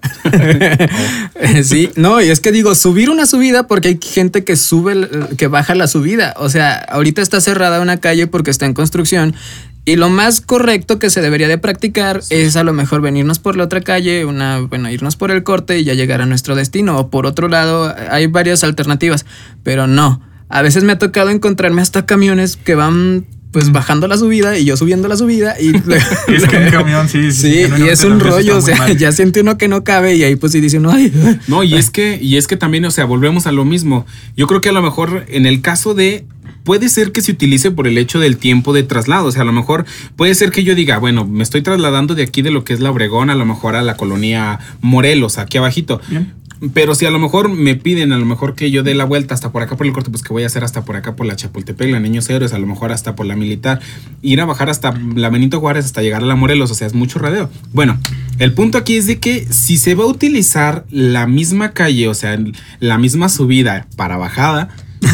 [1.63, 5.47] sí, no, y es que digo, subir una subida porque hay gente que sube, que
[5.47, 6.33] baja la subida.
[6.37, 9.35] O sea, ahorita está cerrada una calle porque está en construcción.
[9.83, 13.57] Y lo más correcto que se debería de practicar es a lo mejor venirnos por
[13.57, 16.97] la otra calle, una, bueno, irnos por el corte y ya llegar a nuestro destino.
[16.97, 19.25] O por otro lado, hay varias alternativas,
[19.63, 20.21] pero no.
[20.47, 24.65] A veces me ha tocado encontrarme hasta camiones que van pues bajando la subida y
[24.65, 25.69] yo subiendo la subida y
[26.27, 27.63] Es que un camión, sí, sí.
[27.63, 28.97] Sí, y es un rollo, o sea, mal.
[28.97, 31.09] ya siente uno que no cabe y ahí pues sí dice uno, ay,
[31.47, 34.05] No, y es que, y es que también, o sea, volvemos a lo mismo.
[34.35, 36.25] Yo creo que a lo mejor en el caso de.
[36.65, 39.27] Puede ser que se utilice por el hecho del tiempo de traslado.
[39.27, 42.23] O sea, a lo mejor puede ser que yo diga, bueno, me estoy trasladando de
[42.23, 45.59] aquí de lo que es la Obregón, a lo mejor a la colonia Morelos, aquí
[45.59, 46.01] abajito.
[46.09, 46.33] Bien.
[46.73, 49.33] Pero si a lo mejor me piden, a lo mejor que yo dé la vuelta
[49.33, 51.25] hasta por acá por el corte, pues que voy a hacer hasta por acá por
[51.25, 53.79] la Chapultepec, la Niños Héroes, a lo mejor hasta por la Militar,
[54.21, 56.93] ir a bajar hasta la Benito Juárez hasta llegar a la Morelos, o sea, es
[56.93, 57.49] mucho radeo.
[57.73, 57.99] Bueno,
[58.39, 62.13] el punto aquí es de que si se va a utilizar la misma calle, o
[62.13, 62.37] sea,
[62.79, 64.69] la misma subida para bajada,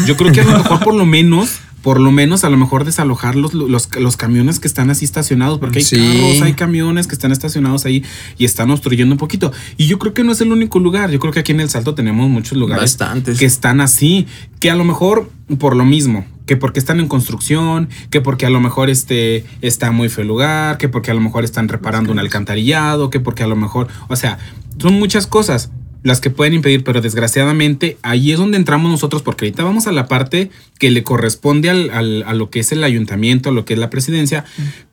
[0.06, 2.84] yo creo que a lo mejor por lo menos por lo menos a lo mejor
[2.84, 5.96] desalojar los, los, los camiones que están así estacionados, porque hay Sí.
[5.96, 8.04] carros, hay camiones que están estacionados ahí
[8.38, 9.52] y están obstruyendo un poquito.
[9.76, 11.68] Y yo creo que no es el único lugar, yo creo que aquí en El
[11.68, 13.38] Salto tenemos muchos lugares Bastantes.
[13.38, 14.26] que están así,
[14.60, 18.50] que a lo mejor por lo mismo, que porque están en construcción, que porque a
[18.50, 22.12] lo mejor este está muy feo el lugar, que porque a lo mejor están reparando
[22.12, 24.38] un alcantarillado, que porque a lo mejor, o sea,
[24.78, 25.70] son muchas cosas
[26.02, 29.92] las que pueden impedir, pero desgraciadamente ahí es donde entramos nosotros, porque ahorita vamos a
[29.92, 33.64] la parte que le corresponde al, al- a lo que es el ayuntamiento, a lo
[33.64, 34.44] que es la presidencia,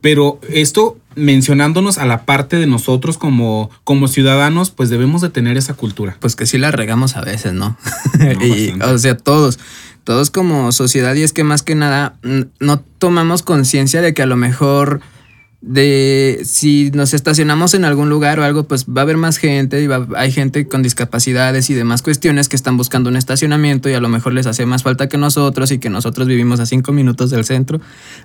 [0.02, 5.58] pero esto mencionándonos a la parte de nosotros como, como ciudadanos, pues debemos de tener
[5.58, 6.16] esa cultura.
[6.20, 7.76] pues que sí la regamos a veces, ¿no?
[8.20, 9.58] No, y, o sea, todos,
[10.04, 12.16] todos como sociedad y es que más que nada
[12.60, 15.02] no tomamos conciencia de que a lo mejor
[15.62, 19.82] de si nos estacionamos en algún lugar o algo, pues va a haber más gente
[19.82, 23.94] y va- hay gente con discapacidades y demás cuestiones que están buscando un estacionamiento y
[23.94, 26.94] a lo mejor les hace más falta que nosotros y que nosotros vivimos a cinco
[26.94, 27.82] minutos del centro.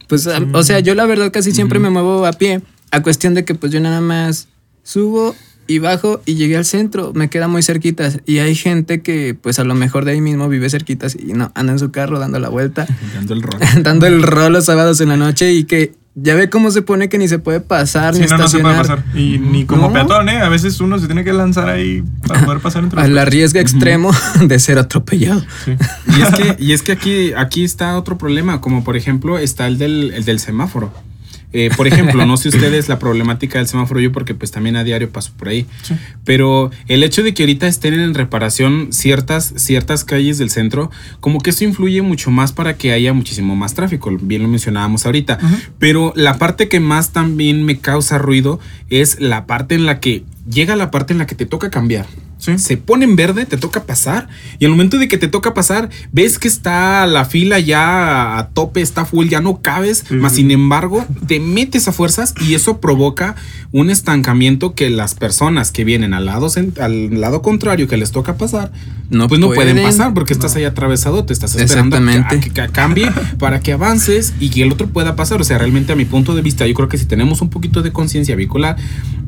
[0.09, 3.35] Pues, a- o sea, yo la verdad casi siempre me muevo a pie, a cuestión
[3.35, 4.47] de que pues yo nada más
[4.85, 5.35] subo
[5.67, 9.59] y bajo y llegué al centro, me queda muy cerquitas y hay gente que pues
[9.59, 12.39] a lo mejor de ahí mismo vive cerquitas y no anda en su carro dando
[12.39, 13.61] la vuelta, Dando el rol.
[13.83, 17.09] dando el rol los sábados en la noche y que ya ve cómo se pone
[17.09, 19.05] que ni se puede pasar Sí, ni no, no se puede estacionar.
[19.05, 19.19] pasar.
[19.21, 19.93] Y ni como No.
[19.93, 20.41] peatón, ¿eh?
[20.41, 23.29] A veces uno se tiene que lanzar ahí para poder pasar entre los Al coches.
[23.31, 24.11] riesgo extremo
[24.47, 25.41] de ser atropellado.
[25.65, 25.73] Sí.
[26.17, 29.67] Y es que, y es que aquí, aquí está otro problema, como por ejemplo está
[29.67, 30.93] el del, el del semáforo.
[31.57, 34.85] Eh, por ejemplo, no sé ustedes la problemática del semáforo, yo porque pues también a
[34.85, 35.67] diario paso por ahí.
[36.25, 40.91] Pero el hecho de que ahorita estén en reparación ciertas, ciertas calles del centro,
[41.21, 45.07] como que eso influye mucho más para que haya muchísimo más tráfico, bien lo mencionábamos
[45.07, 45.39] ahorita.
[45.79, 48.59] Pero la parte que más también me causa ruido
[48.91, 52.07] es la parte en la que llega la parte en la que te toca cambiar.
[52.57, 54.29] Se pone en verde, te toca pasar.
[54.59, 58.49] Y al momento de que te toca pasar, ves que está la fila ya a
[58.49, 60.11] tope, está full, ya no cabes.
[60.11, 63.37] Más sin embargo, te metes a fuerzas y eso provoca
[63.73, 66.49] un estancamiento que las personas que vienen al lado,
[66.81, 68.71] al lado contrario que les toca pasar,
[69.11, 72.69] no pues no pueden, pasar porque estás ahí atravesado, te estás esperando a que, que,
[72.69, 75.41] cambie para que avances y que el otro pueda pasar.
[75.41, 77.83] O sea, realmente a mi punto de vista, yo creo que si tenemos un poquito
[77.83, 78.77] de conciencia vehicular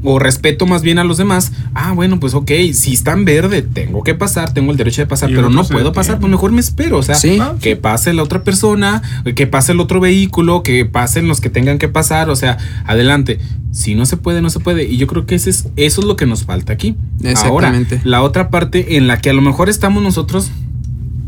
[0.02, 3.62] o respeto más bien a los demás, ah, bueno, pues ok, si está en verde,
[3.62, 6.60] tengo que pasar, tengo el derecho de pasar, pero no puedo pasar, pues mejor me
[6.60, 9.02] espero, o sea, ah, que pase la otra persona,
[9.34, 13.38] que pase el otro vehículo, que pasen los que tengan que pasar, o sea, adelante.
[13.72, 14.84] Si no se puede, no se puede.
[14.84, 16.96] Y yo creo que ese es, eso es lo que nos falta aquí.
[17.22, 17.96] Exactamente.
[17.96, 20.50] Ahora, la otra parte en la que a lo mejor estamos nosotros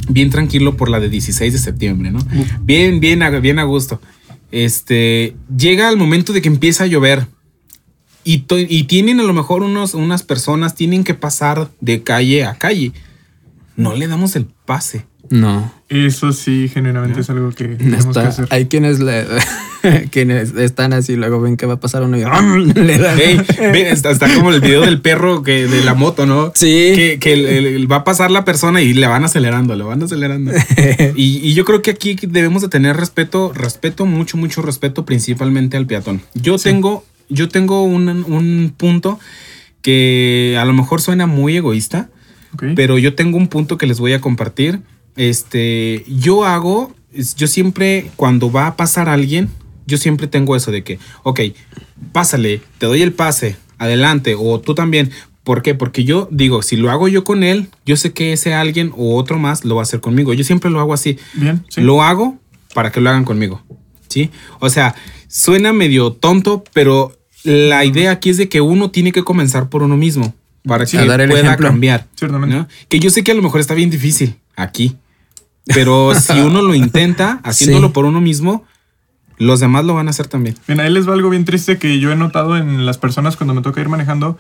[0.09, 2.21] bien tranquilo por la de 16 de septiembre, ¿no?
[2.63, 4.01] Bien, bien, bien a gusto.
[4.51, 7.27] Este, llega el momento de que empieza a llover
[8.25, 12.93] y, tienen a lo mejor unos, unas personas, tienen que pasar de calle a calle.
[13.77, 15.07] No le damos el pase.
[15.31, 15.73] No.
[15.89, 18.47] Eso sí, generalmente es algo que tenemos que hacer.
[18.51, 19.27] Hay quienes le,
[20.11, 22.21] quienes están así, luego ven que va a pasar uno y
[22.75, 23.19] le dan.
[23.19, 26.53] está, como el video del perro que, de la moto, ¿no?
[26.55, 26.93] Sí.
[26.95, 30.53] Que, que va a pasar la persona y le van acelerando, le van acelerando.
[31.15, 35.77] y, y, yo creo que aquí debemos de tener respeto, respeto, mucho, mucho respeto, principalmente
[35.77, 36.23] al peatón.
[36.35, 39.19] Yo tengo yo tengo un, punto
[39.83, 42.11] que a lo mejor suena muy egoísta,
[42.75, 44.81] pero yo tengo un punto que les voy a compartir.
[45.17, 46.95] Este, yo hago,
[47.37, 49.49] yo siempre, cuando va a pasar alguien,
[49.87, 51.41] yo siempre tengo eso de que, ok,
[52.13, 55.11] pásale, te doy el pase, adelante, o tú también.
[55.45, 55.75] ¿Por qué?
[55.75, 59.17] Porque yo digo, si lo hago yo con él, yo sé que ese alguien o
[59.17, 60.35] otro más lo va a hacer conmigo.
[60.35, 61.19] Yo siempre lo hago así.
[61.33, 61.65] Bien.
[61.77, 62.39] Lo hago
[62.75, 63.63] para que lo hagan conmigo.
[64.09, 64.31] ¿Sí?
[64.61, 64.95] O sea,
[65.27, 69.83] suena medio tonto, pero la idea aquí es de que uno tiene que comenzar por
[69.83, 70.35] uno mismo
[70.65, 72.07] para que pueda cambiar.
[72.89, 74.97] Que yo sé que a lo mejor está bien difícil aquí,
[75.67, 78.65] pero si uno lo intenta haciéndolo por uno mismo,
[79.39, 80.57] los demás lo van a hacer también.
[80.67, 83.55] Bien, ahí les va algo bien triste que yo he notado en las personas cuando
[83.55, 84.37] me toca ir manejando.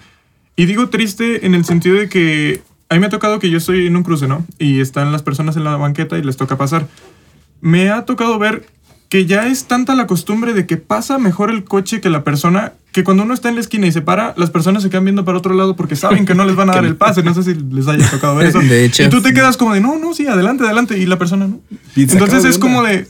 [0.56, 3.58] Y digo triste en el sentido de que a mí me ha tocado que yo
[3.58, 4.44] estoy en un cruce, ¿no?
[4.58, 6.88] Y están las personas en la banqueta y les toca pasar.
[7.60, 8.66] Me ha tocado ver
[9.08, 12.72] que ya es tanta la costumbre de que pasa mejor el coche que la persona,
[12.92, 15.24] que cuando uno está en la esquina y se para, las personas se quedan viendo
[15.24, 17.22] para otro lado porque saben que no les van a dar el pase.
[17.22, 18.58] No sé si les haya tocado ver eso.
[18.60, 20.98] De hecho, y tú te quedas como de, no, no, sí, adelante, adelante.
[20.98, 21.60] Y la persona no.
[21.96, 23.06] Entonces es como de,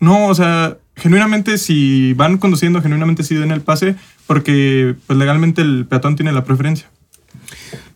[0.00, 5.62] no, o sea, genuinamente si van conduciendo, genuinamente sí den el pase porque pues legalmente
[5.62, 6.88] el peatón tiene la preferencia.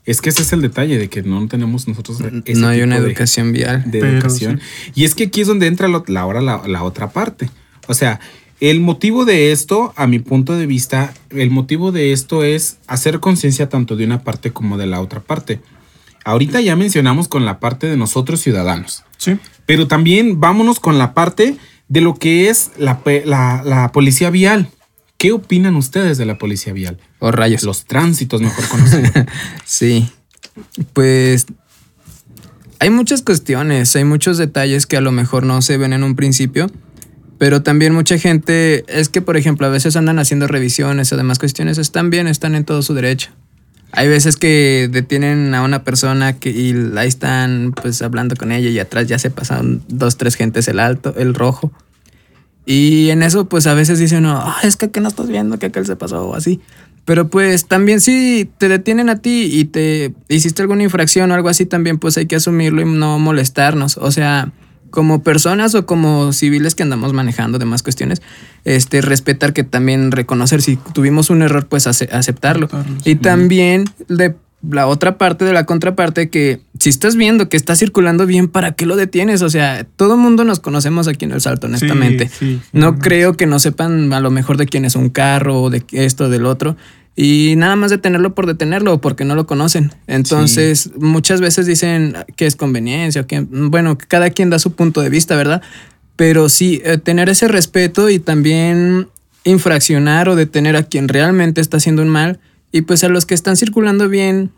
[0.05, 2.19] Es que ese es el detalle de que no tenemos nosotros.
[2.21, 3.85] no hay una educación vial.
[3.87, 4.61] De educación.
[4.95, 7.51] Y es que aquí es donde entra la, la, la, otra parte.
[7.87, 8.19] O sea,
[8.63, 13.19] el motivo de esto, a mi punto de vista, el motivo de esto es hacer
[13.19, 15.61] conciencia tanto de una parte como de la otra parte.
[16.25, 19.03] Ahorita ya mencionamos con la parte de nosotros ciudadanos.
[19.17, 19.37] Sí.
[19.67, 21.57] Pero también vámonos con la parte
[21.89, 23.01] de lo que es la,
[23.65, 24.71] la policía vial.
[25.19, 26.99] ¿Qué opinan ustedes de la policía vial?
[27.19, 27.65] O rayos.
[27.65, 29.11] Los tránsitos, mejor conocidos.
[29.65, 30.09] sí.
[30.93, 31.47] Pues
[32.79, 36.15] hay muchas cuestiones, hay muchos detalles que a lo mejor no se ven en un
[36.15, 36.71] principio,
[37.43, 41.41] pero también mucha gente, es que por ejemplo a veces andan haciendo revisiones o demás
[41.41, 43.31] cuestiones, están bien, están en todo su derecho.
[43.91, 48.71] Hay veces que detienen a una persona que, y ahí están pues hablando con ella
[48.71, 51.73] y atrás ya se pasan dos, tres gentes el alto, el rojo.
[52.65, 55.59] Y en eso, pues a veces dicen, no, ah, es que ¿qué no estás viendo
[55.59, 56.61] que aquel se pasó o así.
[57.05, 61.49] Pero pues también si te detienen a ti y te hiciste alguna infracción o algo
[61.49, 63.97] así, también pues hay que asumirlo y no molestarnos.
[63.97, 64.53] O sea,
[64.93, 68.23] como personas o como civiles que andamos manejando demás cuestiones,
[68.65, 72.69] este, respetar que también reconocer si tuvimos un error, pues aceptarlo.
[73.05, 74.37] Y también de
[74.69, 78.73] la otra parte de la contraparte que si estás viendo que está circulando bien, ¿para
[78.73, 79.43] qué lo detienes?
[79.43, 82.31] O sea, todo mundo nos conocemos aquí en el salto, honestamente.
[82.73, 85.83] no creo que no sepan a lo mejor de quién es un carro o de
[85.93, 86.77] esto, del otro.
[87.15, 89.93] Y nada más detenerlo por detenerlo porque no lo conocen.
[90.07, 95.11] Entonces, muchas veces dicen que es conveniencia, que, bueno, cada quien da su punto de
[95.11, 95.61] vista, ¿verdad?
[96.17, 99.09] Pero sí, eh, tener ese respeto y también
[99.45, 102.41] infraccionar o detener a quien realmente está haciendo un mal
[102.71, 104.51] y pues a los que están circulando bien,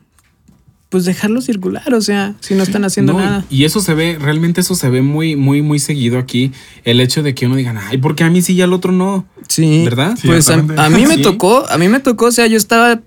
[0.94, 3.44] pues dejarlo circular, o sea, si no están haciendo No, nada.
[3.50, 6.52] Y eso se ve, realmente eso se ve muy, muy, muy seguido aquí.
[6.84, 9.26] El hecho de que uno diga, ay, porque a mí sí y al otro no.
[9.48, 9.82] Sí.
[9.82, 10.16] ¿Verdad?
[10.24, 10.80] Pues a, Ciertamente.
[10.80, 11.22] a mí me Sí.
[11.22, 13.00] tocó, a mí me tocó, o sea, yo estaba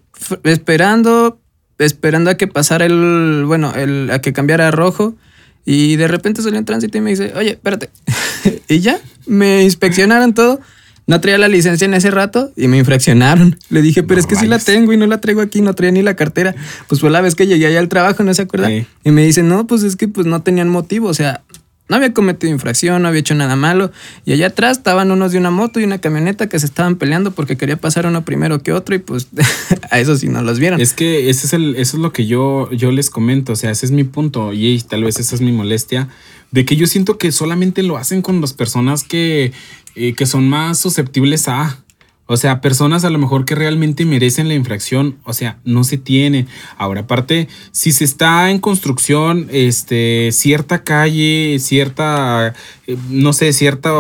[0.44, 1.40] esperando,
[1.80, 5.16] esperando a que pasara el, bueno, el, a que cambiara a rojo.
[5.64, 7.90] Y de repente salió un tránsito y me dice, oye, espérate.
[8.68, 10.60] y ya, me inspeccionaron todo.
[11.08, 13.58] No traía la licencia en ese rato y me infraccionaron.
[13.70, 15.74] Le dije, pero No es que sí la tengo y no la traigo aquí, no
[15.74, 16.54] traía ni la cartera.
[16.88, 18.68] Pues fue la vez que llegué allá al trabajo, ¿no se acuerda?
[18.68, 18.86] Sí.
[19.06, 21.44] Y me dicen, no, pues es que pues no tenían motivo, o sea,
[21.90, 23.92] no había cometido infracción, no había hecho nada malo.
[24.26, 27.32] Y allá atrás estaban unos de una moto y una camioneta que se estaban peleando
[27.32, 29.28] porque quería pasar uno primero que otro y pues
[29.92, 30.82] a eso sí no los vieron.
[30.82, 33.54] Es que es el, eso es lo que yo, yo les comento.
[33.54, 34.54] O sea, ese es mi punto.
[34.54, 36.10] Y tal vez esa es mi molestia.
[36.52, 39.52] De que yo siento que solamente lo hacen con las personas que,
[39.96, 41.84] eh, que son más susceptibles a.
[42.30, 45.98] O sea, personas a lo mejor que realmente merecen la infracción, o sea, no se
[45.98, 46.46] tiene.
[46.78, 52.54] Ahora, aparte, si se está en construcción, este, cierta calle, cierta,
[52.86, 53.92] eh, no sé, cierta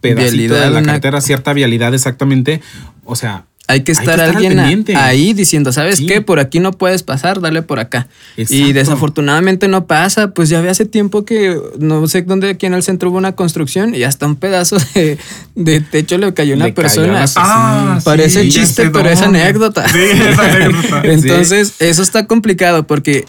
[0.00, 2.60] pedacito Vialidad, de la una- carretera, cierta vialidad exactamente,
[3.04, 4.58] o sea, hay que estar, al alguien
[4.96, 6.06] ahí diciendo, ¿sabes Sí.
[6.06, 6.20] qué?
[6.20, 8.08] Por aquí no puedes pasar, dale por acá.
[8.36, 12.74] Y desafortunadamente no pasa, pues ya ve hace tiempo que no sé dónde aquí en
[12.74, 15.18] el centro hubo una construcción y hasta un pedazo de,
[15.54, 17.24] de techo le cayó una Le persona.
[17.36, 19.88] Ah, Parece sí, chiste, pero es anécdota.
[19.88, 21.00] Sí, es anécdota.
[21.04, 23.24] Entonces, eso está complicado porque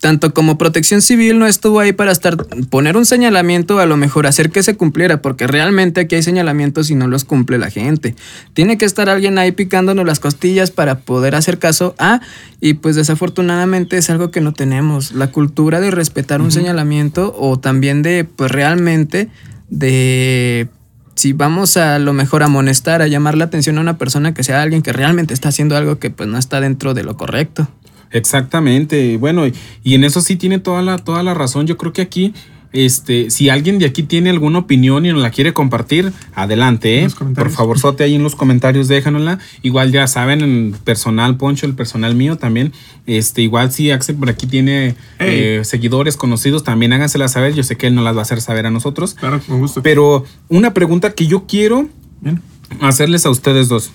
[0.00, 2.36] tanto como protección civil no estuvo ahí para estar
[2.70, 6.90] poner un señalamiento, a lo mejor hacer que se cumpliera, porque realmente aquí hay señalamientos
[6.90, 8.14] y no los cumple la gente.
[8.54, 12.20] Tiene que estar alguien ahí picándonos las costillas para poder hacer caso a,
[12.60, 17.58] y pues desafortunadamente es algo que no tenemos, la cultura de respetar un señalamiento o
[17.58, 19.28] también de pues realmente
[19.68, 20.68] de
[21.14, 24.44] si vamos a lo mejor a amonestar, a llamar la atención a una persona que
[24.44, 27.68] sea alguien que realmente está haciendo algo que pues no está dentro de lo correcto.
[28.10, 29.16] Exactamente.
[29.16, 31.66] Bueno, y, y en eso sí tiene toda la, toda la razón.
[31.66, 32.32] Yo creo que aquí,
[32.72, 37.08] este, si alguien de aquí tiene alguna opinión y nos la quiere compartir, adelante, ¿eh?
[37.34, 39.38] Por favor, sote ahí en los comentarios, déjanosla.
[39.62, 42.72] Igual ya saben, en personal Poncho, el personal mío también.
[43.06, 47.54] Este, igual si Axel por aquí tiene eh, seguidores conocidos, también háganselas saber.
[47.54, 49.14] Yo sé que él no las va a hacer saber a nosotros.
[49.14, 49.82] Claro, con gusto.
[49.82, 51.88] Pero una pregunta que yo quiero
[52.20, 52.42] Bien.
[52.80, 53.92] hacerles a ustedes dos.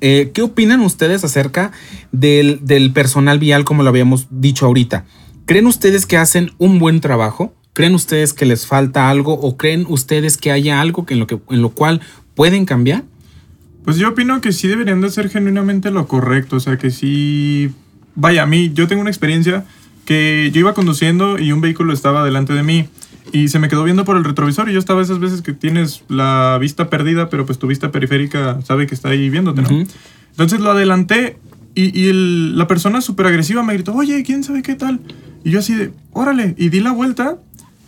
[0.00, 1.72] Eh, ¿Qué opinan ustedes acerca
[2.12, 2.60] del,
[2.92, 5.04] personal vial, como lo habíamos dicho ahorita?
[5.46, 7.54] ¿Creen ustedes que hacen un buen trabajo?
[7.72, 9.34] ¿Creen ustedes que les falta algo?
[9.34, 12.00] ¿O creen ustedes que haya algo en, lo que, en lo cual
[12.34, 13.04] pueden cambiar?
[13.84, 16.56] Pues yo opino que sí deberían de hacer genuinamente lo correcto.
[16.56, 17.70] O sea, que sí.
[18.14, 19.64] Vaya, a mí, yo tengo una experiencia
[20.04, 22.88] que yo iba conduciendo y un vehículo estaba delante de mí
[23.32, 26.02] y se me quedó viendo por el retrovisor y yo estaba esas veces que tienes
[26.08, 29.68] la vista perdida, pero pues tu vista periférica sabe que está ahí viéndote, ¿no?
[29.68, 29.86] Ujú.
[30.30, 31.38] Entonces lo adelanté
[31.74, 35.00] y, y el- la persona súper agresiva me gritó, oye, ¿quién sabe qué tal?
[35.44, 37.36] Y yo así de, órale, y di la vuelta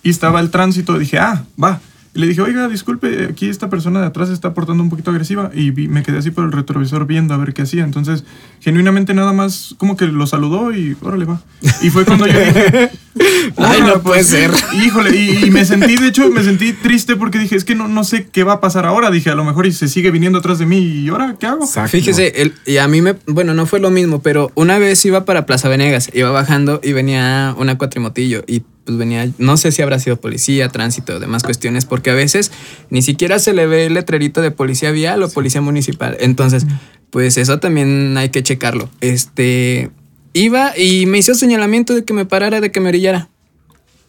[0.02, 0.98] y estaba el tránsito.
[0.98, 1.80] Dije, ah, va.
[2.14, 5.10] Y le dije, oiga, disculpe, aquí esta persona de atrás se está portando un poquito
[5.10, 5.50] agresiva.
[5.54, 7.84] Y vi- me quedé así por el retrovisor viendo a ver qué hacía.
[7.84, 8.24] Entonces,
[8.60, 11.40] genuinamente nada más como que lo saludó y órale, va.
[11.82, 12.90] Y fue cuando yo dije,
[13.56, 14.50] Ay, no "Órale, puede ser".
[14.84, 17.86] Híjole, y, y me sentí, de hecho, me sentí triste porque dije, es que no,
[17.88, 19.10] no sé qué va a pasar ahora.
[19.10, 21.64] Dije, a lo mejor y se sigue viniendo atrás de mí y ahora, ¿qué hago?
[21.64, 21.90] Exacto.
[21.90, 25.24] Fíjese, el- y a mí me, bueno, no fue lo mismo, pero una vez iba
[25.24, 29.82] para Plaza Venegas, iba bajando y venía una cuatrimotillo y pues venía, no sé si
[29.82, 32.50] habrá sido policía, tránsito o demás cuestiones, porque a veces
[32.88, 36.16] ni siquiera se le ve el letrerito de policía vial o policía municipal.
[36.20, 36.64] Entonces,
[37.10, 38.88] pues eso también hay que checarlo.
[39.02, 39.90] Este,
[40.32, 43.28] iba y me hizo señalamiento de que me parara, de que me orillara.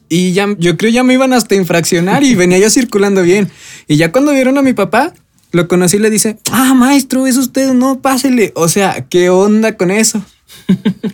[0.08, 3.52] Y ya, yo creo ya me iban hasta infraccionar y venía yo circulando bien.
[3.90, 5.14] Y ya cuando vieron a mi papá,
[5.52, 8.54] lo conocí y le dice, ah, maestro, es usted, no, pásele.
[8.56, 10.24] O sea, ¿qué onda con eso?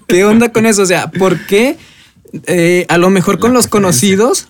[0.08, 0.84] ¿Qué onda con eso?
[0.84, 1.78] O sea, ¿por qué
[2.48, 4.48] eh, a lo mejor con La los conocidos,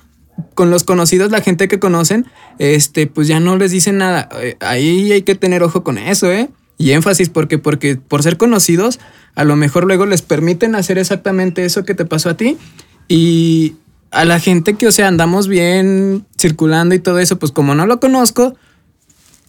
[0.54, 2.26] con los conocidos, la gente que conocen,
[2.60, 4.30] este, pues ya no les dicen nada.
[4.42, 6.50] Eh, ahí hay que tener ojo con eso, ¿eh?
[6.78, 9.00] Y énfasis, porque, porque por ser conocidos,
[9.36, 12.58] a lo mejor luego les permiten hacer exactamente eso que te pasó a ti.
[13.08, 13.76] Y
[14.12, 17.86] a la gente que, o sea, andamos bien circulando y todo eso, pues como no
[17.86, 18.56] lo conozco,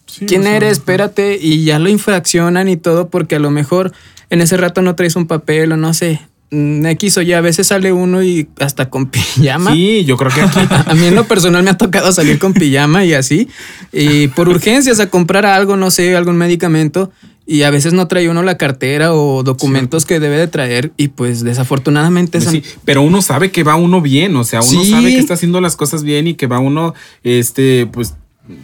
[0.05, 0.71] Sí, ¿quién o sea, eres?
[0.73, 3.91] Espérate, y ya lo infraccionan y todo, porque a lo mejor
[4.29, 6.21] en ese rato no traes un papel o no sé.
[6.51, 9.73] Mm, X o Y, a veces sale uno y hasta con pijama.
[9.73, 10.59] Sí, yo creo que aquí.
[10.85, 13.47] A mí en lo personal me ha tocado salir con pijama y así.
[13.91, 17.11] Y por urgencias a comprar algo, no sé, algún medicamento.
[17.49, 20.91] Y a veces no trae uno la cartera o documentos que debe de traer.
[20.97, 22.39] Y pues desafortunadamente...
[22.39, 24.91] Pues sí, pero uno sabe que va uno bien, o sea, uno Sí.
[24.91, 26.93] sabe que está haciendo las cosas bien y que va uno,
[27.23, 28.15] este, pues,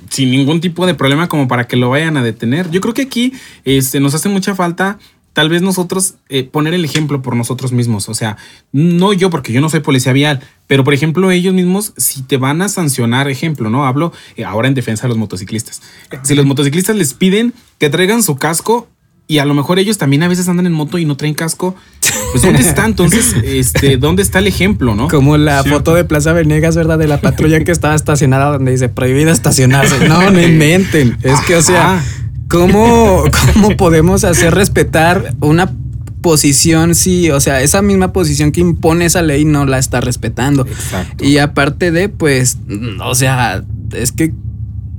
[0.09, 2.69] sin ningún tipo de problema como para que lo vayan a detener.
[2.71, 3.31] Yo creo que aquí,
[3.63, 4.99] este, nos hace mucha falta
[5.33, 8.07] tal vez nosotros eh, poner el ejemplo por nosotros mismos.
[8.07, 8.37] O sea,
[8.71, 12.37] no yo, porque yo no soy policía vial, pero por ejemplo, ellos mismos, si te
[12.37, 13.85] van a sancionar, ejemplo, ¿no?
[13.85, 15.81] Hablo eh, ahora en defensa de los motociclistas.
[16.21, 18.87] Si los motociclistas les piden que traigan su casco
[19.25, 21.75] y a lo mejor ellos también a veces andan en moto y no traen casco,
[22.31, 23.35] pues ¿dónde está entonces?
[23.43, 25.07] Este, ¿dónde está el ejemplo, no?
[25.07, 26.99] Como la foto de Plaza Venegas, ¿verdad?
[26.99, 30.07] De la patrulla que estaba estacionada donde dice prohibido estacionarse.
[30.07, 31.17] No, no inventen.
[31.23, 32.22] Es que, o sea, Ajá.
[32.53, 33.23] ¿Cómo,
[33.53, 35.73] cómo podemos hacer respetar una
[36.21, 40.65] posición si, o sea, esa misma posición que impone esa ley no la está respetando?
[40.65, 41.25] Exacto.
[41.25, 42.59] Y aparte de, pues,
[43.03, 44.33] o sea, es que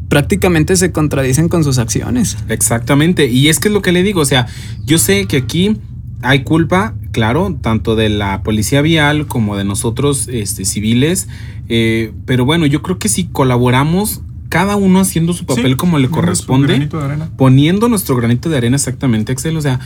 [0.08, 2.36] prácticamente se contradicen con sus acciones.
[2.48, 3.26] Exactamente.
[3.26, 4.20] Y es que es lo que le digo.
[4.20, 4.46] O sea,
[4.84, 5.78] yo sé que aquí
[6.22, 11.28] hay culpa, claro, tanto de la policía vial como de nosotros este, civiles.
[11.68, 14.22] eh, pero bueno, yo creo que si colaboramos,
[14.54, 17.28] cada uno haciendo su papel Sí, como le corresponde, granito de arena.
[17.36, 19.56] poniendo nuestro granito de arena exactamente, Excel.
[19.56, 19.80] O sea,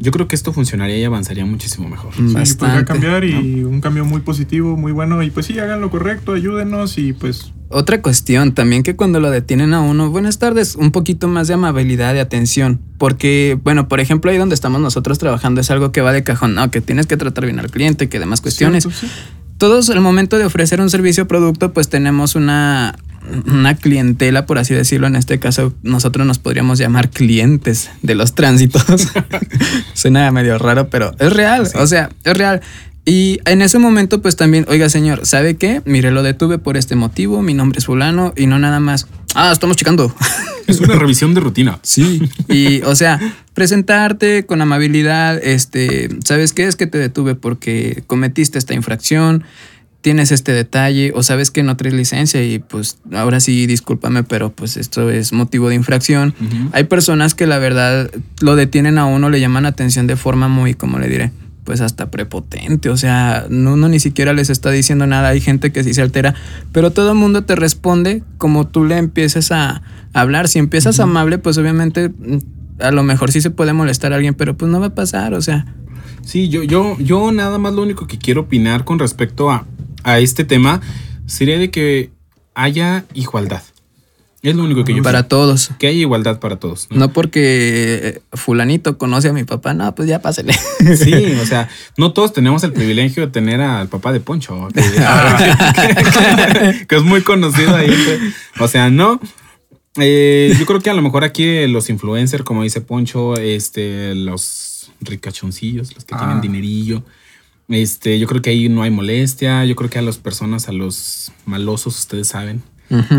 [0.00, 2.14] yo creo que esto funcionaría y avanzaría muchísimo mejor.
[2.14, 2.84] Sí, podría Bastante.
[2.86, 5.22] cambiar y un cambio muy positivo, muy bueno.
[5.22, 9.30] Y pues sí, hagan lo correcto, ayúdenos y pues Otra cuestión también que cuando lo
[9.30, 14.00] detienen a uno, buenas tardes, un poquito más de amabilidad, de atención, porque, bueno, por
[14.00, 17.06] ejemplo, ahí donde estamos nosotros trabajando es algo que va de cajón, no, que tienes
[17.06, 18.84] que tratar bien al cliente, que demás cuestiones.
[18.84, 19.12] Cierto, sí.
[19.58, 22.96] Todos al momento de ofrecer un servicio o producto, pues tenemos una,
[23.46, 25.06] una clientela, por así decirlo.
[25.06, 28.84] En este caso, nosotros nos podríamos llamar clientes de los tránsitos.
[29.94, 31.68] Suena medio raro, pero es real.
[31.74, 32.60] O sea, es real.
[33.06, 35.82] Y en ese momento, pues también, oiga, señor, ¿sabe qué?
[35.84, 39.06] Mire, lo detuve por este motivo, mi nombre es fulano, y no nada más.
[39.34, 40.14] Ah, estamos checando.
[40.66, 41.78] Es una revisión de rutina.
[41.82, 42.22] Sí.
[42.48, 43.20] Y, o sea,
[43.52, 46.66] presentarte con amabilidad, este, ¿sabes qué?
[46.66, 49.44] Es que te detuve porque cometiste esta infracción,
[50.04, 54.52] tienes este detalle, o sabes que no traes licencia y pues ahora sí, discúlpame, pero
[54.52, 56.34] pues esto es motivo de infracción.
[56.72, 58.10] Hay personas que la verdad
[58.42, 61.32] lo detienen a uno, le llaman atención de forma muy, como le diré,
[61.64, 65.72] pues hasta prepotente, o sea, no, uno ni siquiera les está diciendo nada, hay gente
[65.72, 66.34] que sí se altera,
[66.70, 69.80] pero todo el mundo te responde como tú le empieces a
[70.12, 72.12] hablar, si empiezas amable, pues obviamente
[72.78, 75.32] a lo mejor sí se puede molestar a alguien, pero pues no va a pasar,
[75.32, 75.64] o sea,
[76.24, 79.66] Sí, yo, yo, yo nada más lo único que quiero opinar con respecto a,
[80.04, 80.80] a este tema
[81.26, 82.10] sería de que
[82.54, 83.62] haya igualdad.
[84.42, 85.28] Es lo único que yo para pienso.
[85.28, 85.70] todos.
[85.78, 86.86] Que haya igualdad para todos.
[86.90, 86.98] ¿no?
[86.98, 90.52] No porque eh, fulanito conoce a mi papá, no, pues ya pásele.
[90.98, 94.82] Sí, o sea, no todos tenemos el privilegio de tener al papá de Poncho, que,
[96.68, 97.90] que- que es muy conocido ahí.
[98.60, 99.18] O sea, no.
[99.96, 104.90] Eh, yo creo que a lo mejor aquí los influencers, como dice Poncho, este, los
[105.00, 106.18] ricachoncillos, los que Ah.
[106.18, 107.02] tienen dinerillo,
[107.68, 109.64] este, yo creo que ahí no hay molestia.
[109.64, 112.62] Yo creo que a las personas, a los malosos, ustedes saben,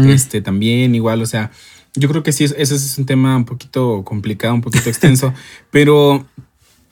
[0.10, 1.52] este, también igual, o sea,
[1.96, 5.34] yo creo que sí, es- ese es un tema un poquito complicado, un poquito extenso,
[5.72, 6.26] pero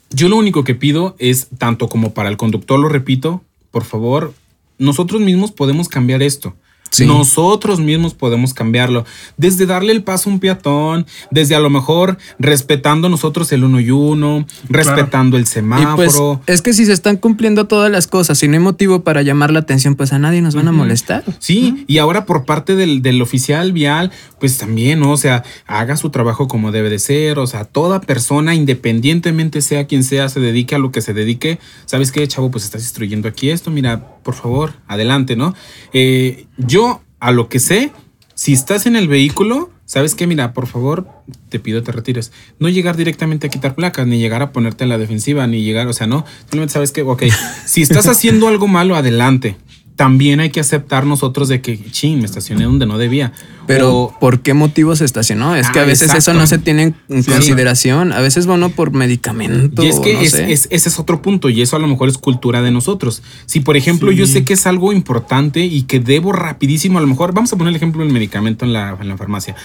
[0.10, 4.34] yo lo único que pido es, tanto como para el conductor, lo repito, por favor,
[4.80, 6.56] nosotros mismos podemos cambiar esto.
[6.94, 7.06] Sí.
[7.08, 9.06] Nosotros mismos podemos cambiarlo.
[9.36, 13.80] Desde darle el paso a un peatón, desde a lo mejor respetando nosotros el uno
[13.80, 16.42] y uno, respetando el Y pues semáforo.
[16.46, 19.52] es que si se están cumpliendo todas las cosas y no hay motivo para llamar
[19.52, 21.24] la atención, pues a nadie nos van a molestar.
[21.40, 25.12] Sí, y ahora por parte del, del oficial vial, pues también, ¿no?
[25.12, 27.40] O sea, haga su trabajo como debe de ser.
[27.40, 31.60] O sea, toda persona, independientemente sea quien sea, se dedique a lo que se dedique.
[31.86, 32.52] ¿Sabes qué, chavo?
[32.52, 33.72] Pues estás instruyendo aquí esto.
[33.72, 35.56] Mira, por favor, adelante, ¿no?
[35.94, 37.92] Eh, yo, a lo que sé,
[38.36, 40.28] si estás en el vehículo, ¿sabes qué?
[40.28, 41.08] Mira, por favor,
[41.50, 42.32] te pido te retires.
[42.60, 45.88] No llegar directamente a quitar placas, ni llegar a ponerte a la defensiva, ni llegar,
[45.88, 46.26] o sea, no.
[46.42, 47.24] Simplemente sabes que, ok,
[47.66, 49.58] si estás haciendo algo malo, adelante.
[49.96, 53.32] También hay que aceptar nosotros de que, ching, me estacioné donde no debía.
[53.68, 55.56] Pero O- ¿por qué motivo se estacionó?
[55.56, 58.12] Es que a Ah, veces eso no se tiene en Sí, consideración.
[58.12, 59.84] A veces va uno por medicamento.
[59.84, 60.52] Y es que no es- sé.
[60.52, 63.22] es- ese es otro punto y eso a lo mejor es cultura de nosotros.
[63.46, 64.18] Si por ejemplo Sí.
[64.18, 67.58] yo sé que es algo importante y que debo rapidísimo, a lo mejor vamos a
[67.58, 69.56] poner el ejemplo del medicamento en la, en la farmacia.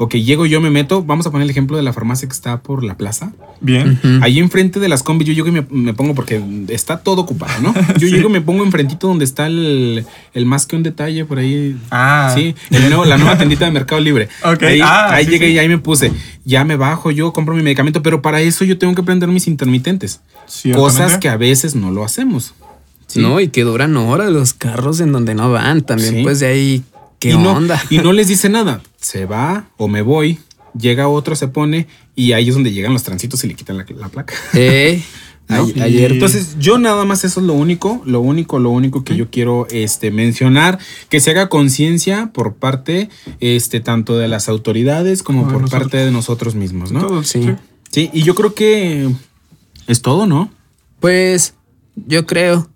[0.00, 2.62] Ok, llego yo, me meto, vamos a poner el ejemplo de la farmacia que está
[2.62, 3.32] por la plaza.
[3.60, 3.98] Bien.
[4.22, 7.60] Ahí enfrente de las combis yo llego y me, me pongo porque está todo ocupado,
[7.60, 7.74] ¿no?
[7.98, 11.38] Yo llego y me pongo enfrentito donde está el, el más que un detalle por
[11.40, 11.76] ahí.
[11.90, 12.30] Ah.
[12.32, 14.28] Sí, el nuevo- la nueva tendita de Mercado Libre.
[14.44, 15.52] Ok, Ahí, ah, ahí sí, llegué sí.
[15.54, 16.12] y ahí me puse.
[16.44, 19.48] Ya me bajo, yo compro mi medicamento, pero para eso yo tengo que prender mis
[19.48, 20.20] intermitentes.
[20.74, 22.54] Cosas que a veces no lo hacemos.
[23.08, 23.20] Sí.
[23.20, 25.80] No, y que duran horas los carros en donde no van.
[25.80, 26.22] También, Sí.
[26.22, 26.84] pues de ahí,
[27.18, 27.82] ¿qué y no, onda?
[27.90, 28.82] Y no les dice nada.
[29.00, 30.38] Se va o me voy.
[30.78, 33.86] Llega otro, se pone y ahí es donde llegan los transitos y le quitan la,
[33.96, 34.34] la placa.
[34.54, 35.02] Eh,
[35.48, 35.66] ¿no?
[35.82, 36.12] ayer.
[36.12, 39.66] Entonces, yo nada más eso es lo único, lo único, lo único que yo quiero
[39.70, 43.08] este, mencionar, que se haga conciencia por parte
[43.40, 45.82] este, tanto de las autoridades como por nosotros.
[45.82, 47.00] parte de nosotros mismos, ¿no?
[47.00, 47.42] Todos, Sí.
[47.42, 47.50] sí.
[47.90, 49.08] Sí, y yo creo que
[49.86, 50.50] es todo, ¿no?
[51.00, 51.54] Pues
[51.96, 52.68] yo creo.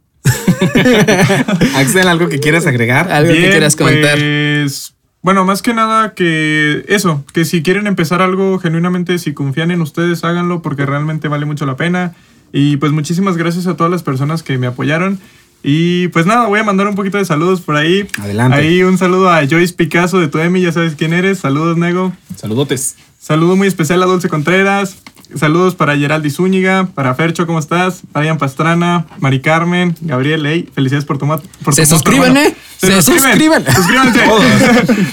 [1.76, 3.10] Axel, ¿algo que quieras agregar?
[3.10, 4.18] Algo que quieras comentar.
[4.18, 9.70] Pues, bueno, más que nada que eso, que si quieren empezar algo genuinamente, si confían
[9.70, 12.14] en ustedes, háganlo porque realmente vale mucho la pena.
[12.52, 15.20] Y pues muchísimas gracias a todas las personas que me apoyaron.
[15.62, 18.08] Y pues nada, voy a mandar un poquito de saludos por ahí.
[18.20, 18.56] Adelante.
[18.56, 21.38] Ahí un saludo a Joyce Picasso de Tuemi, ya sabes quién eres.
[21.38, 22.12] Saludos, Nego.
[22.36, 22.96] Saludotes.
[23.20, 24.96] Saludo muy especial a Dulce Contreras.
[25.36, 28.02] Saludos para Geraldi Zúñiga, para Fercho, ¿cómo estás?
[28.12, 31.42] Marian Pastrana, Mari Carmen, Gabriel, hey, felicidades por tu moto.
[31.64, 32.48] por Se tu moto, suscriben, hermano.
[32.48, 32.56] ¿eh?
[32.78, 33.64] Se suscriben.
[33.64, 34.20] Suscríbanse.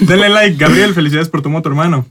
[0.00, 0.56] Denle like.
[0.58, 2.06] Gabriel, felicidades por tu moto, hermano.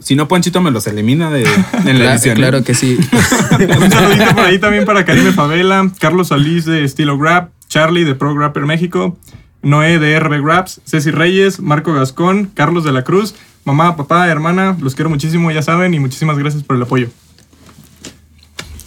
[0.00, 1.44] Si no, Ponchito me los elimina de,
[1.84, 2.36] la edición.
[2.36, 2.40] ¿eh?
[2.40, 2.98] claro que sí.
[3.52, 8.14] Un saludito por ahí también para Karime Favela, Carlos Solís de Estilo Grab, Charlie de
[8.14, 9.16] Pro Grapper México,
[9.62, 14.76] Noé de RB Graps, Ceci Reyes, Marco Gascón, Carlos de la Cruz, mamá, papá, hermana,
[14.80, 17.08] los quiero muchísimo, ya saben, y muchísimas gracias por el apoyo.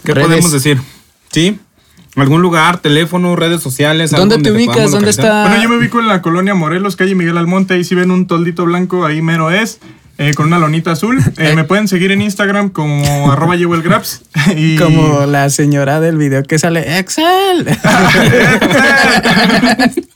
[0.04, 0.28] ¿Qué Redes.
[0.28, 0.80] podemos decir?
[1.32, 1.58] ¿Sí?
[2.14, 4.12] ¿Algún lugar, teléfono, redes sociales?
[4.12, 4.74] algo ¿Dónde te donde ubicas?
[4.74, 5.24] podamos ¿Dónde localizar?
[5.24, 5.48] está?
[5.48, 7.74] Bueno, yo me ubico en la colonia Morelos, calle Miguel Almonte.
[7.74, 9.80] Ahí si ven un toldito blanco, ahí mero es.
[10.18, 11.18] Eh, con una lonita azul.
[11.36, 11.54] Eh, Eh.
[11.54, 14.22] Me pueden seguir en Instagram como arroba llevo el Graps.
[14.56, 17.66] Y Como la señora del video que sale Excel.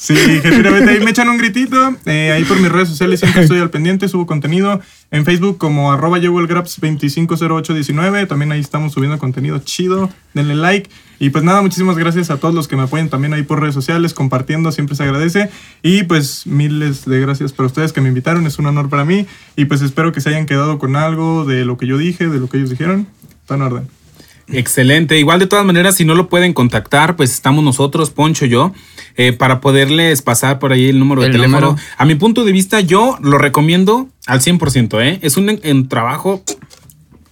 [0.00, 1.96] Sí, genuinamente ahí me echan un gritito.
[2.06, 4.80] eh, ahí por mis redes sociales siempre estoy al pendiente, subo contenido.
[5.10, 8.26] En Facebook como arroba llevo el Graps 250819.
[8.26, 10.08] También ahí estamos subiendo contenido chido.
[10.34, 10.88] Denle like.
[11.18, 13.74] Y pues nada, muchísimas gracias a todos los que me apoyan también ahí por redes
[13.74, 15.50] sociales, compartiendo, siempre se agradece.
[15.82, 19.26] Y pues miles de gracias para ustedes que me invitaron, es un honor para mí.
[19.56, 22.38] Y pues espero que se hayan quedado con algo de lo que yo dije, de
[22.38, 23.08] lo que ellos dijeron.
[23.42, 23.97] Está en orden.
[24.52, 25.18] Excelente.
[25.18, 28.72] Igual de todas maneras, si no lo pueden contactar, pues estamos nosotros, Poncho y yo,
[29.16, 31.60] eh, para poderles pasar por ahí el número de El teléfono.
[31.68, 31.82] número.
[31.96, 35.18] A mi punto de vista, yo lo recomiendo al 100%, ¿eh?
[35.22, 36.42] Es un en- en trabajo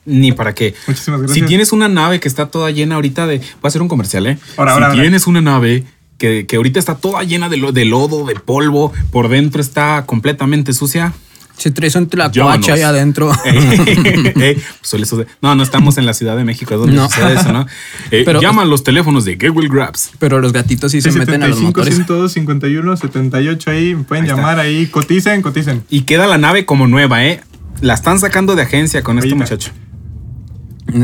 [0.04, 0.74] ni para qué.
[0.86, 1.46] Muchísimas Si gracias.
[1.48, 3.38] tienes una nave que está toda llena ahorita de...
[3.38, 4.38] Voy a hacer un comercial, ¿eh?
[4.56, 5.00] Ahora, si ahora, ahora.
[5.02, 5.84] tienes una nave
[6.18, 10.04] que, que ahorita está toda llena de, lo- de lodo, de polvo, por dentro está
[10.06, 11.12] completamente sucia,
[11.58, 13.32] Si traes un tlacuache ahí adentro.
[13.44, 15.28] Ey, suele suceder.
[15.40, 17.08] No, no estamos en la Ciudad de México, es donde No.
[17.08, 17.66] sucede eso, ¿no?
[18.10, 20.10] Eh, Pero- llama a los teléfonos de Google Grabs.
[20.18, 21.94] Pero los gatitos sí se Sí, meten a los 75, motores.
[21.94, 24.40] 102, 51, 78 ahí, me pueden Ahí está.
[24.40, 25.82] llamar ahí, coticen, coticen.
[25.88, 27.40] Y queda la nave como nueva, ¿eh?
[27.80, 29.70] La están sacando de agencia con este muchacho.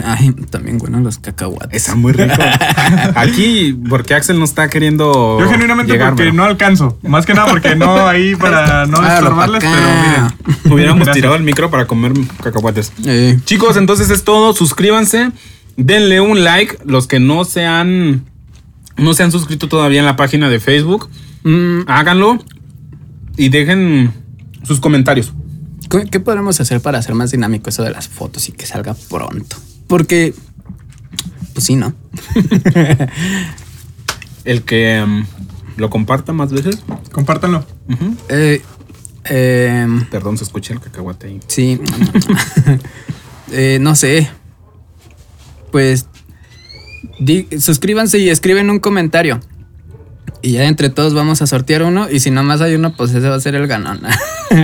[0.05, 1.74] Ay, también bueno los cacahuates.
[1.82, 2.34] Está muy rico.
[3.14, 5.38] Aquí, porque Axel no está queriendo.
[5.40, 6.99] Yo genuinamente llegar, porque no alcanzo.
[7.03, 10.72] Más que nada porque no ahí para no Claro, estorbarles, pero miren.
[10.72, 11.16] Hubiéramos Gracias.
[11.16, 12.12] tirado el micro para comer
[12.43, 12.93] cacahuates.
[13.05, 14.53] Eh, Chicos, entonces es todo.
[14.55, 15.30] Suscríbanse.
[15.76, 16.78] Denle un like.
[16.84, 18.24] Los que no se han.
[18.97, 21.09] No se han suscrito todavía en la página de Facebook.
[21.45, 22.38] mm, Háganlo.
[23.36, 24.12] Y dejen
[24.62, 25.32] sus comentarios.
[25.90, 28.95] ¿qué- ¿Qué podremos hacer para hacer más dinámico eso de las fotos y que salga
[29.11, 29.57] pronto?
[29.93, 30.32] Porque,
[31.53, 31.93] pues sí, ¿no?
[34.47, 35.24] El que mm,
[35.76, 36.78] lo comparta más veces.
[37.12, 37.66] Compártanlo.
[38.30, 38.62] Eh,
[39.24, 41.40] em, Perdón, se escucha el cacahuate ahí.
[41.47, 41.78] sí.
[43.55, 44.30] Eh, no sé.
[45.70, 46.07] Pues
[47.20, 49.40] di- suscríbanse y escriben un comentario.
[50.40, 52.09] Y ya entre todos vamos a sortear uno.
[52.11, 54.01] Y si nomás hay uno, pues ese va a ser el ganón.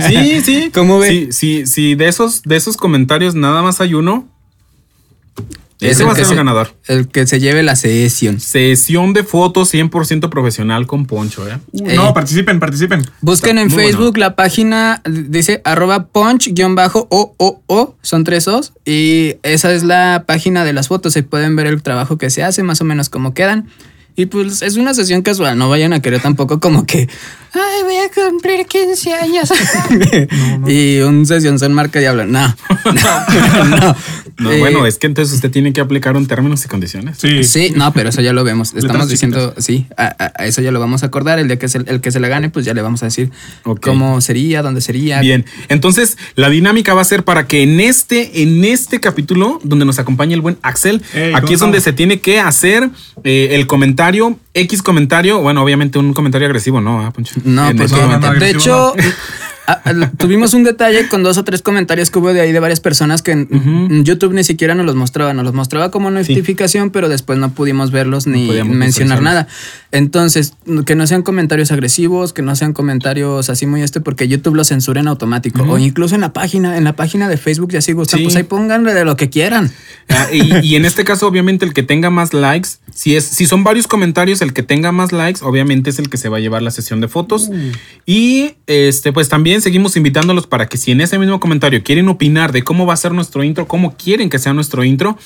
[0.07, 0.71] Sí, sí.
[0.73, 1.07] ¿Cómo ve?
[1.07, 4.27] Sí, sí, sí, de esos, de esos comentarios nada más hay uno.
[5.81, 6.73] Es Ese el va a ser el se- ganador.
[6.87, 8.39] El que se lleve la sesión.
[8.41, 11.57] Sesión de fotos 100% profesional con Poncho, ¿eh?
[11.71, 13.05] No, participen, participen.
[13.21, 19.83] Busquen Está en Facebook la página, dice arroba punch-o-o-o, son tres O's, y esa es
[19.83, 22.83] la página de las fotos, ahí pueden ver el trabajo que se hace, más o
[22.85, 23.67] menos cómo quedan.
[24.15, 27.07] Y pues es una sesión casual, no vayan a querer tampoco como que,
[27.53, 29.49] ay, voy a cumplir 15 años.
[30.67, 32.53] Y un sesión son marca diablo, no.
[32.85, 33.65] no.
[33.77, 33.95] no.
[34.39, 37.17] No, Eh, bueno, es que entonces usted tiene que aplicar un términos y condiciones.
[37.19, 37.43] Sí.
[37.43, 38.73] Sí, no, pero eso ya lo vemos.
[38.73, 41.39] Estamos diciendo, sí, a, eso ya lo vamos a acordar.
[41.39, 43.31] El día que se, el que se le gane, pues ya le vamos a decir
[43.81, 45.19] cómo sería, dónde sería.
[45.19, 49.85] Bien, entonces la dinámica va a ser para que en este, en este capítulo, donde
[49.85, 52.89] nos acompaña el buen Axel, aquí ¿cómo es donde se tiene que hacer
[53.23, 57.05] eh, el comentario, X comentario, bueno, obviamente un comentario agresivo, ¿no?
[57.05, 57.35] Ah, Poncho?
[57.43, 58.33] No, este no, no, momento.
[58.33, 58.93] de hecho
[59.83, 62.59] a- a- tuvimos un detalle con dos o tres comentarios que hubo de ahí de
[62.59, 66.89] varias personas que en YouTube ni siquiera nos los mostraba, nos los mostraba como notificación,
[66.91, 69.47] pero después no pudimos verlos ni mencionar nada.
[69.91, 70.53] Entonces,
[70.85, 74.67] que no sean comentarios agresivos, que no sean comentarios así muy este, porque YouTube los
[74.67, 75.63] censura en automático.
[75.63, 78.23] O incluso en la página, en la página de Facebook, ya si gustan, Sí.
[78.25, 79.71] pues ahí pónganle de lo que quieran.
[80.09, 83.45] Ah, y, y en este caso, obviamente, el que tenga más likes, si es, si
[83.47, 86.39] son varios comentarios, el que tenga más likes, obviamente es el que se va a
[86.39, 87.49] llevar la sesión de fotos.
[88.05, 92.09] Y este, pues también seguimos seguimos invitándolos para que si en ese mismo comentario quieren
[92.09, 95.17] opinar de cómo va a ser nuestro intro, cómo quieren que sea nuestro intro,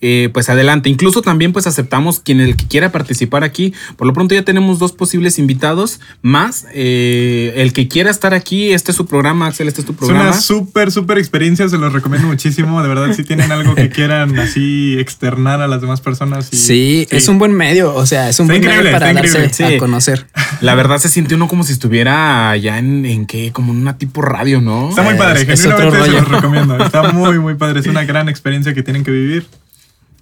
[0.00, 0.88] eh, pues adelante.
[0.88, 3.72] Incluso también pues aceptamos quien el que quiera participar aquí.
[3.96, 6.66] Por lo pronto ya tenemos dos posibles invitados más.
[6.74, 9.98] Eh, el que quiera estar aquí, este es su programa, Axel, este es tu Es
[9.98, 10.22] programa.
[10.30, 12.82] una súper, súper experiencia, se los recomiendo muchísimo.
[12.82, 16.48] De verdad, si tienen algo que quieran así externar a las demás personas.
[16.52, 19.52] y- Sí, es un buen medio, o sea, es un Está buen medio para darse.
[19.52, 19.62] Sí.
[19.64, 20.26] a conocer.
[20.60, 23.98] La verdad se siente uno como si estuviera allá en, en qué, como en una
[23.98, 24.90] tipo radio, ¿no?
[24.90, 26.20] Está muy padre, Es- es otro genuinamente se rollo.
[26.30, 26.84] los recomiendo.
[26.84, 27.80] Está muy, muy padre.
[27.80, 29.46] Es una gran experiencia que tienen que vivir.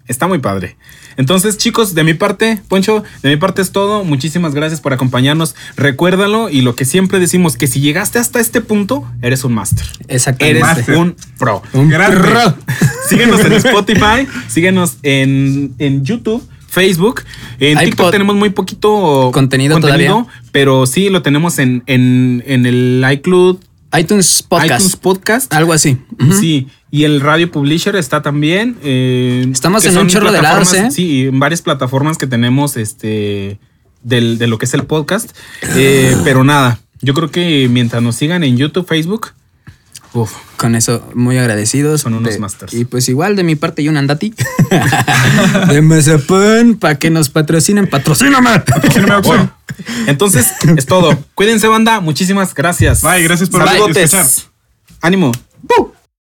[0.07, 0.77] Está muy padre.
[1.17, 4.05] Entonces, chicos, de mi parte, Poncho, de mi parte es todo.
[4.05, 5.55] Muchísimas gracias por acompañarnos.
[5.77, 9.87] Recuérdalo y lo que siempre decimos, que si llegaste hasta este punto, eres un máster.
[10.09, 10.61] Exactamente.
[10.61, 11.63] Eres un pro.
[11.73, 12.19] Un Grande.
[12.19, 12.55] pro.
[13.09, 16.47] Síguenos en Spotify, síguenos en, en YouTube.
[16.67, 17.23] Facebook,
[17.61, 20.27] en Hay TikTok tenemos muy poquito Contenido todavía.
[20.51, 23.59] pero sí lo tenemos en, en, en el iCloud,
[23.97, 24.81] iTunes Podcast.
[24.81, 25.55] iTunes Podcast.
[25.55, 25.99] Algo así.
[26.41, 28.77] Sí, y el Radio Publisher está también.
[28.85, 30.91] eh, Estamos en un chorro de lados, ¿eh?
[30.93, 33.59] Sí, en varias plataformas que tenemos este
[34.05, 35.31] del- de lo que es el podcast.
[35.75, 39.33] Eh, pero nada, yo creo que mientras nos sigan en YouTube, Facebook,
[40.13, 42.03] uf, Con eso, muy agradecidos.
[42.03, 42.73] Son unos De- masters.
[42.73, 44.33] Y pues igual de mi parte y un andati.
[45.69, 47.89] de Mazapán, para que nos patrocinen.
[47.89, 48.63] ¡Patrocíname!
[49.25, 49.53] bueno,
[50.07, 51.19] entonces es todo.
[51.35, 51.99] Cuídense, banda.
[51.99, 53.03] Muchísimas gracias.
[53.03, 54.15] Bye, gracias por Saludotes.
[54.15, 54.27] escuchar.
[55.01, 55.33] Ánimo.
[55.63, 55.93] ¡Bu!